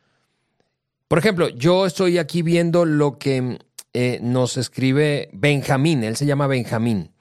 Por 1.07 1.19
ejemplo, 1.19 1.49
yo 1.49 1.87
estoy 1.87 2.19
aquí 2.19 2.43
viendo 2.43 2.85
lo 2.85 3.19
que 3.19 3.59
eh, 3.95 4.19
nos 4.23 4.57
escribe 4.57 5.31
Benjamín, 5.33 6.03
él 6.05 6.17
se 6.17 6.27
llama 6.27 6.47
Benjamín. 6.47 7.13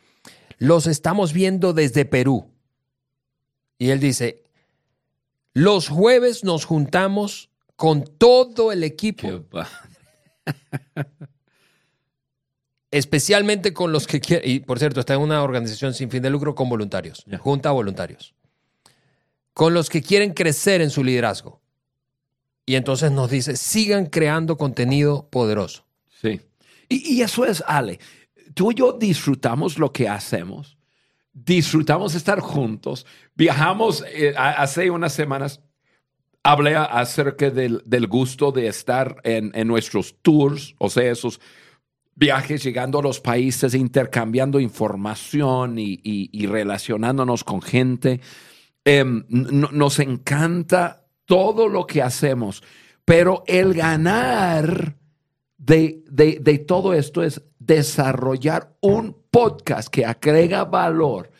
Los 0.58 0.88
estamos 0.88 1.34
viendo 1.34 1.74
desde 1.74 2.04
Perú. 2.06 2.50
Y 3.78 3.90
él 3.92 4.00
dice, 4.00 4.44
los 5.58 5.90
jueves 5.90 6.44
nos 6.44 6.66
juntamos 6.66 7.50
con 7.76 8.04
todo 8.04 8.72
el 8.72 8.84
equipo, 8.84 9.44
especialmente 12.92 13.74
con 13.74 13.92
los 13.92 14.06
que 14.06 14.20
quieren, 14.20 14.48
y 14.48 14.60
por 14.60 14.78
cierto, 14.78 15.00
está 15.00 15.16
en 15.16 15.22
una 15.22 15.42
organización 15.42 15.96
sin 15.96 16.12
fin 16.12 16.22
de 16.22 16.30
lucro 16.30 16.54
con 16.54 16.70
voluntarios, 16.70 17.26
junta 17.40 17.70
a 17.70 17.72
voluntarios. 17.72 18.36
con 19.54 19.74
los 19.74 19.90
que 19.90 20.04
quieren 20.04 20.36
crecer 20.36 20.82
en 20.82 20.92
su 20.92 21.04
liderazgo. 21.04 21.60
Y 22.64 22.76
entonces 22.76 23.12
nos 23.12 23.32
dice, 23.32 23.58
sigan 23.58 24.06
creando 24.06 24.58
contenido 24.58 25.28
poderoso. 25.32 25.88
Sí. 26.22 26.40
Y, 26.88 27.16
y 27.16 27.24
eso 27.24 27.46
es, 27.46 27.64
Ale, 27.66 28.00
tú 28.54 28.72
y 28.72 28.76
yo 28.76 28.94
disfrutamos 28.94 29.80
lo 29.80 29.92
que 29.92 30.08
hacemos, 30.08 30.77
disfrutamos 31.46 32.16
estar 32.16 32.40
juntos, 32.40 33.06
viajamos 33.36 34.04
eh, 34.14 34.34
hace 34.38 34.90
unas 34.90 35.14
semanas. 35.14 35.62
Hablé 36.44 36.76
acerca 36.78 37.50
del, 37.50 37.82
del 37.86 38.08
gusto 38.08 38.52
de 38.54 38.68
estar 38.68 39.18
en, 39.24 39.52
en 39.54 39.68
nuestros 39.68 40.16
tours, 40.22 40.76
o 40.78 40.90
sea, 40.90 41.12
esos 41.12 41.42
viajes 42.16 42.64
llegando 42.64 43.00
a 43.00 43.02
los 43.04 43.20
países, 43.20 43.74
intercambiando 43.76 44.60
información 44.60 45.78
y, 45.78 46.00
y- 46.04 46.48
relacionándonos 46.48 47.44
con 47.44 47.62
gente. 47.62 48.22
Em, 48.86 49.26
nos 49.30 50.00
encanta 50.00 51.06
todo 51.26 51.68
lo 51.68 51.86
que 51.86 52.02
hacemos, 52.02 52.64
pero 53.04 53.44
el 53.46 53.74
ganar 53.74 54.96
de, 55.58 56.04
de- 56.10 56.40
de 56.42 56.58
todo 56.60 56.94
esto 56.94 57.24
es 57.24 57.42
desarrollar 57.60 58.76
un 58.82 59.16
podcast 59.32 59.90
que 59.90 60.06
agrega 60.06 60.66
valor, 60.66 61.32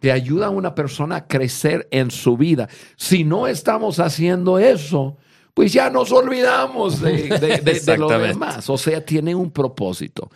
que 0.00 0.12
ayuda 0.12 0.46
a 0.46 0.50
una 0.50 0.74
persona 0.74 1.16
a 1.16 1.26
crecer 1.26 1.88
en 1.90 2.10
su 2.10 2.36
vida. 2.36 2.68
Si 2.96 3.24
no 3.24 3.46
estamos 3.46 3.98
haciendo 4.00 4.58
eso, 4.58 5.16
pues 5.54 5.72
ya 5.72 5.90
nos 5.90 6.12
olvidamos 6.12 7.00
de, 7.00 7.28
de- 7.38 7.58
de- 7.60 7.80
de 7.80 7.98
lo 7.98 8.08
demás. 8.08 8.68
O 8.70 8.78
sea, 8.78 9.04
tiene 9.04 9.34
un 9.34 9.50
propósito. 9.50 10.30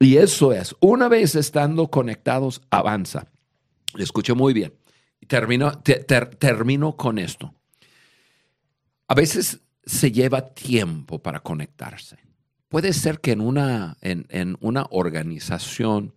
Y 0.00 0.16
eso 0.16 0.52
es, 0.52 0.74
una 0.80 1.08
vez 1.08 1.34
estando 1.34 1.88
conectados, 1.88 2.60
avanza. 2.70 3.26
Escucho 3.98 4.36
muy 4.36 4.52
bien. 4.54 4.72
Termino, 5.26 5.72
te- 5.80 6.04
ter- 6.04 6.36
termino 6.36 6.96
con 6.96 7.18
esto. 7.18 7.52
A 9.08 9.14
veces 9.14 9.60
se 9.84 10.12
lleva 10.12 10.46
tiempo 10.54 11.18
para 11.18 11.40
conectarse. 11.40 12.16
Puede 12.68 12.92
ser 12.92 13.20
que 13.20 13.32
en 13.32 13.40
una, 13.40 13.96
en, 14.00 14.26
en 14.28 14.56
una 14.60 14.86
organización 14.90 16.14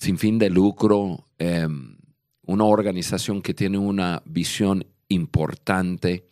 sin 0.00 0.16
fin 0.16 0.38
de 0.38 0.48
lucro, 0.48 1.26
eh, 1.38 1.68
una 2.46 2.64
organización 2.64 3.42
que 3.42 3.52
tiene 3.52 3.76
una 3.76 4.22
visión 4.24 4.86
importante, 5.08 6.26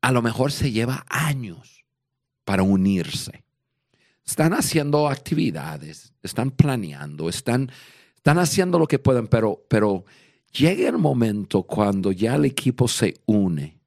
a 0.00 0.10
lo 0.12 0.22
mejor 0.22 0.50
se 0.50 0.72
lleva 0.72 1.04
años 1.10 1.84
para 2.44 2.62
unirse. 2.62 3.44
Están 4.24 4.54
haciendo 4.54 5.08
actividades, 5.08 6.14
están 6.22 6.50
planeando, 6.50 7.28
están, 7.28 7.70
están 8.16 8.38
haciendo 8.38 8.78
lo 8.78 8.86
que 8.86 8.98
pueden, 8.98 9.28
pero, 9.28 9.62
pero 9.68 10.06
llega 10.50 10.88
el 10.88 10.96
momento 10.96 11.64
cuando 11.64 12.12
ya 12.12 12.34
el 12.36 12.46
equipo 12.46 12.88
se 12.88 13.20
une. 13.26 13.78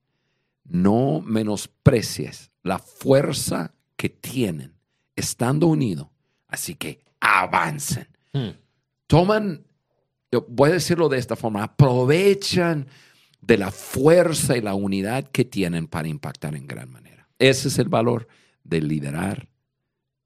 No 0.64 1.22
menosprecies 1.26 2.52
la 2.62 2.78
fuerza 2.78 3.74
que 3.98 4.08
tienen 4.08 4.74
estando 5.16 5.68
unidos. 5.68 6.08
Así 6.48 6.76
que 6.76 7.04
avancen. 7.20 8.08
Hmm. 8.32 8.52
Toman, 9.08 9.66
voy 10.48 10.70
a 10.70 10.74
decirlo 10.74 11.10
de 11.10 11.18
esta 11.18 11.36
forma, 11.36 11.64
aprovechan 11.64 12.88
de 13.42 13.58
la 13.58 13.72
fuerza 13.72 14.56
y 14.56 14.62
la 14.62 14.76
unidad 14.76 15.26
que 15.26 15.44
tienen 15.44 15.88
para 15.88 16.08
impactar 16.08 16.56
en 16.56 16.68
gran 16.68 16.90
manera. 16.90 17.28
Ese 17.40 17.68
es 17.68 17.80
el 17.80 17.90
valor 17.90 18.28
de 18.64 18.82
liderar 18.82 19.48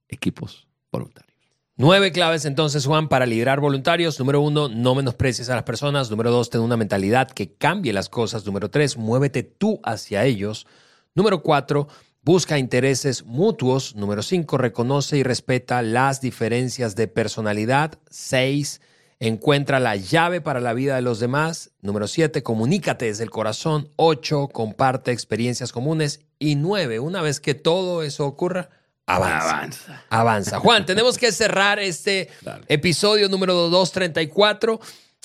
equipos 0.08 0.68
voluntarios. 0.92 1.32
Nueve 1.78 2.12
claves 2.12 2.46
entonces, 2.46 2.86
Juan, 2.86 3.08
para 3.08 3.26
liderar 3.26 3.60
voluntarios. 3.60 4.20
Número 4.20 4.42
uno, 4.42 4.68
no 4.70 4.94
menosprecies 4.94 5.50
a 5.50 5.56
las 5.56 5.64
personas. 5.64 6.12
Número 6.12 6.30
dos, 6.30 6.50
ten 6.50 6.62
una 6.62 6.78
mentalidad 6.78 7.32
que 7.32 7.54
cambie 7.54 7.94
las 7.94 8.10
cosas. 8.10 8.46
Número 8.46 8.70
tres, 8.70 8.98
muévete 8.98 9.42
tú 9.44 9.80
hacia 9.84 10.26
ellos. 10.26 10.68
Número 11.16 11.42
cuatro, 11.42 11.88
busca 12.24 12.58
intereses 12.58 13.24
mutuos. 13.26 13.96
Número 13.96 14.22
cinco, 14.24 14.58
reconoce 14.58 15.18
y 15.18 15.24
respeta 15.24 15.82
las 15.82 16.22
diferencias 16.22 16.96
de 16.96 17.08
personalidad. 17.08 18.00
Seis, 18.10 18.82
encuentra 19.20 19.80
la 19.80 19.96
llave 19.96 20.42
para 20.42 20.60
la 20.60 20.74
vida 20.74 20.96
de 20.96 21.02
los 21.02 21.20
demás. 21.20 21.72
Número 21.82 22.08
siete, 22.08 22.44
comunícate 22.44 23.06
desde 23.06 23.24
el 23.24 23.30
corazón. 23.30 23.90
Ocho, 23.96 24.48
comparte 24.48 25.12
experiencias 25.12 25.72
comunes. 25.72 26.22
Y 26.40 26.56
nueve, 26.56 27.00
una 27.00 27.22
vez 27.22 27.40
que 27.40 27.54
todo 27.54 28.04
eso 28.04 28.26
ocurra, 28.26 28.70
avanza. 29.06 29.50
Avanza. 29.50 30.04
Avanza. 30.10 30.60
Juan, 30.60 30.86
tenemos 30.86 31.18
que 31.18 31.32
cerrar 31.32 31.80
este 31.80 32.30
Dale. 32.42 32.66
episodio 32.68 33.30
número 33.30 33.54
234. 33.54 34.80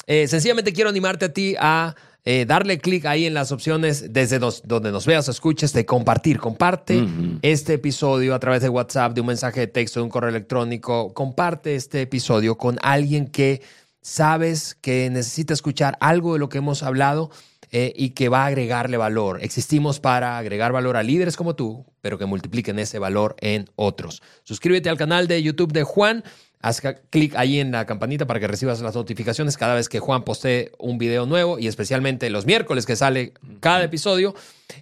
Eh, 0.07 0.29
sencillamente 0.29 0.73
quiero 0.73 0.91
animarte 0.91 1.25
a 1.25 1.33
ti 1.33 1.57
a 1.59 1.95
eh, 2.29 2.45
darle 2.45 2.79
clic 2.79 3.07
ahí 3.07 3.25
en 3.25 3.35
las 3.35 3.53
opciones 3.53 4.13
desde 4.13 4.41
donde 4.41 4.91
nos 4.91 5.07
veas 5.07 5.29
o 5.29 5.31
escuches 5.31 5.73
de 5.73 5.87
compartir. 5.87 6.41
Comparte 6.41 7.07
este 7.41 7.75
episodio 7.75 8.35
a 8.35 8.41
través 8.41 8.63
de 8.63 8.69
WhatsApp, 8.69 9.15
de 9.15 9.21
un 9.21 9.29
mensaje 9.29 9.61
de 9.61 9.67
texto, 9.69 10.01
de 10.01 10.05
un 10.05 10.11
correo 10.11 10.31
electrónico. 10.31 11.15
Comparte 11.15 11.77
este 11.77 12.03
episodio 12.03 12.59
con 12.59 12.79
alguien 12.83 13.29
que 13.29 13.63
sabes 14.03 14.75
que 14.75 15.09
necesita 15.09 15.55
escuchar 15.55 15.97
algo 16.01 16.33
de 16.33 16.41
lo 16.41 16.49
que 16.49 16.59
hemos 16.59 16.83
hablado 16.83 17.31
eh, 17.71 17.93
y 17.95 18.11
que 18.11 18.29
va 18.29 18.43
a 18.43 18.47
agregarle 18.47 18.97
valor. 18.97 19.39
Existimos 19.43 20.01
para 20.01 20.37
agregar 20.37 20.73
valor 20.73 20.97
a 20.97 21.05
líderes 21.05 21.37
como 21.37 21.55
tú, 21.55 21.87
pero 22.01 22.19
que 22.19 22.27
multipliquen 22.27 22.81
ese 22.81 22.99
valor 22.99 23.37
en 23.41 23.71
otros. 23.77 24.21
Suscríbete 24.43 24.89
al 24.89 24.97
canal 24.97 25.29
de 25.29 25.43
YouTube 25.45 25.73
de 25.73 25.85
Juan. 25.85 26.25
Haz 26.63 26.83
clic 27.11 27.35
ahí 27.37 27.61
en 27.61 27.71
la 27.71 27.87
campanita 27.87 28.27
para 28.27 28.41
que 28.41 28.49
recibas 28.49 28.81
las 28.81 28.95
notificaciones 28.95 29.57
cada 29.57 29.75
vez 29.75 29.89
que 29.89 30.01
Juan 30.01 30.25
postee 30.25 30.73
un 30.79 30.99
video 30.99 31.27
nuevo 31.27 31.59
y 31.59 31.69
especialmente 31.69 32.29
los 32.31 32.47
miércoles 32.47 32.87
que 32.87 32.97
sale 32.97 33.35
cada 33.61 33.85
episodio. 33.85 34.35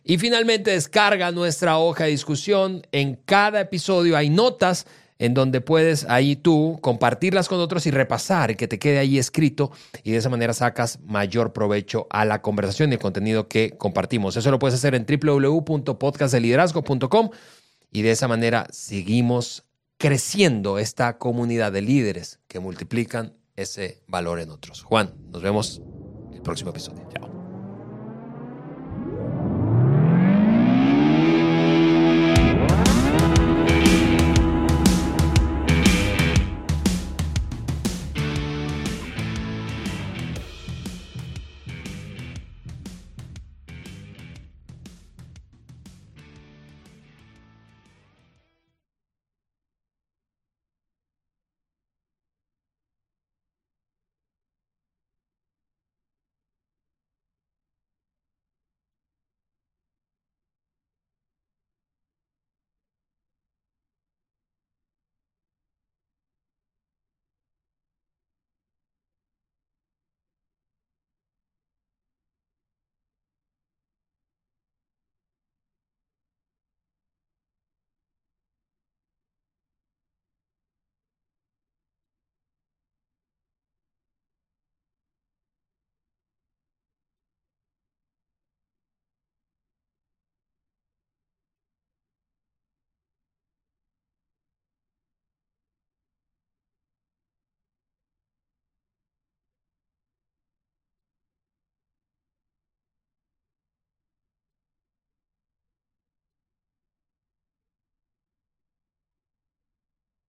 Y 0.02 0.18
finalmente 0.18 0.70
descarga 0.70 1.30
nuestra 1.30 1.78
hoja 1.78 2.04
de 2.04 2.10
discusión. 2.10 2.86
En 2.92 3.16
cada 3.16 3.60
episodio 3.60 4.16
hay 4.16 4.30
notas 4.30 4.86
en 5.18 5.34
donde 5.34 5.60
puedes 5.60 6.06
ahí 6.08 6.36
tú 6.36 6.78
compartirlas 6.80 7.48
con 7.48 7.58
otros 7.60 7.86
y 7.86 7.90
repasar 7.90 8.50
y 8.50 8.56
que 8.56 8.68
te 8.68 8.78
quede 8.78 8.98
ahí 8.98 9.18
escrito 9.18 9.70
y 10.02 10.12
de 10.12 10.18
esa 10.18 10.28
manera 10.28 10.52
sacas 10.52 10.98
mayor 11.06 11.52
provecho 11.52 12.06
a 12.10 12.24
la 12.24 12.42
conversación 12.42 12.90
y 12.90 12.94
el 12.94 13.00
contenido 13.00 13.48
que 13.48 13.76
compartimos. 13.76 14.36
Eso 14.36 14.50
lo 14.50 14.58
puedes 14.58 14.74
hacer 14.74 14.94
en 14.94 15.06
www.podcastdeliderazgo.com 15.06 17.30
y 17.92 18.02
de 18.02 18.10
esa 18.10 18.28
manera 18.28 18.66
seguimos 18.70 19.63
creciendo 19.98 20.78
esta 20.78 21.18
comunidad 21.18 21.72
de 21.72 21.82
líderes 21.82 22.40
que 22.48 22.60
multiplican 22.60 23.36
ese 23.56 24.02
valor 24.06 24.40
en 24.40 24.50
otros. 24.50 24.82
Juan, 24.82 25.14
nos 25.30 25.42
vemos 25.42 25.82
el 26.32 26.42
próximo 26.42 26.70
episodio. 26.70 27.06
Chao. 27.12 27.33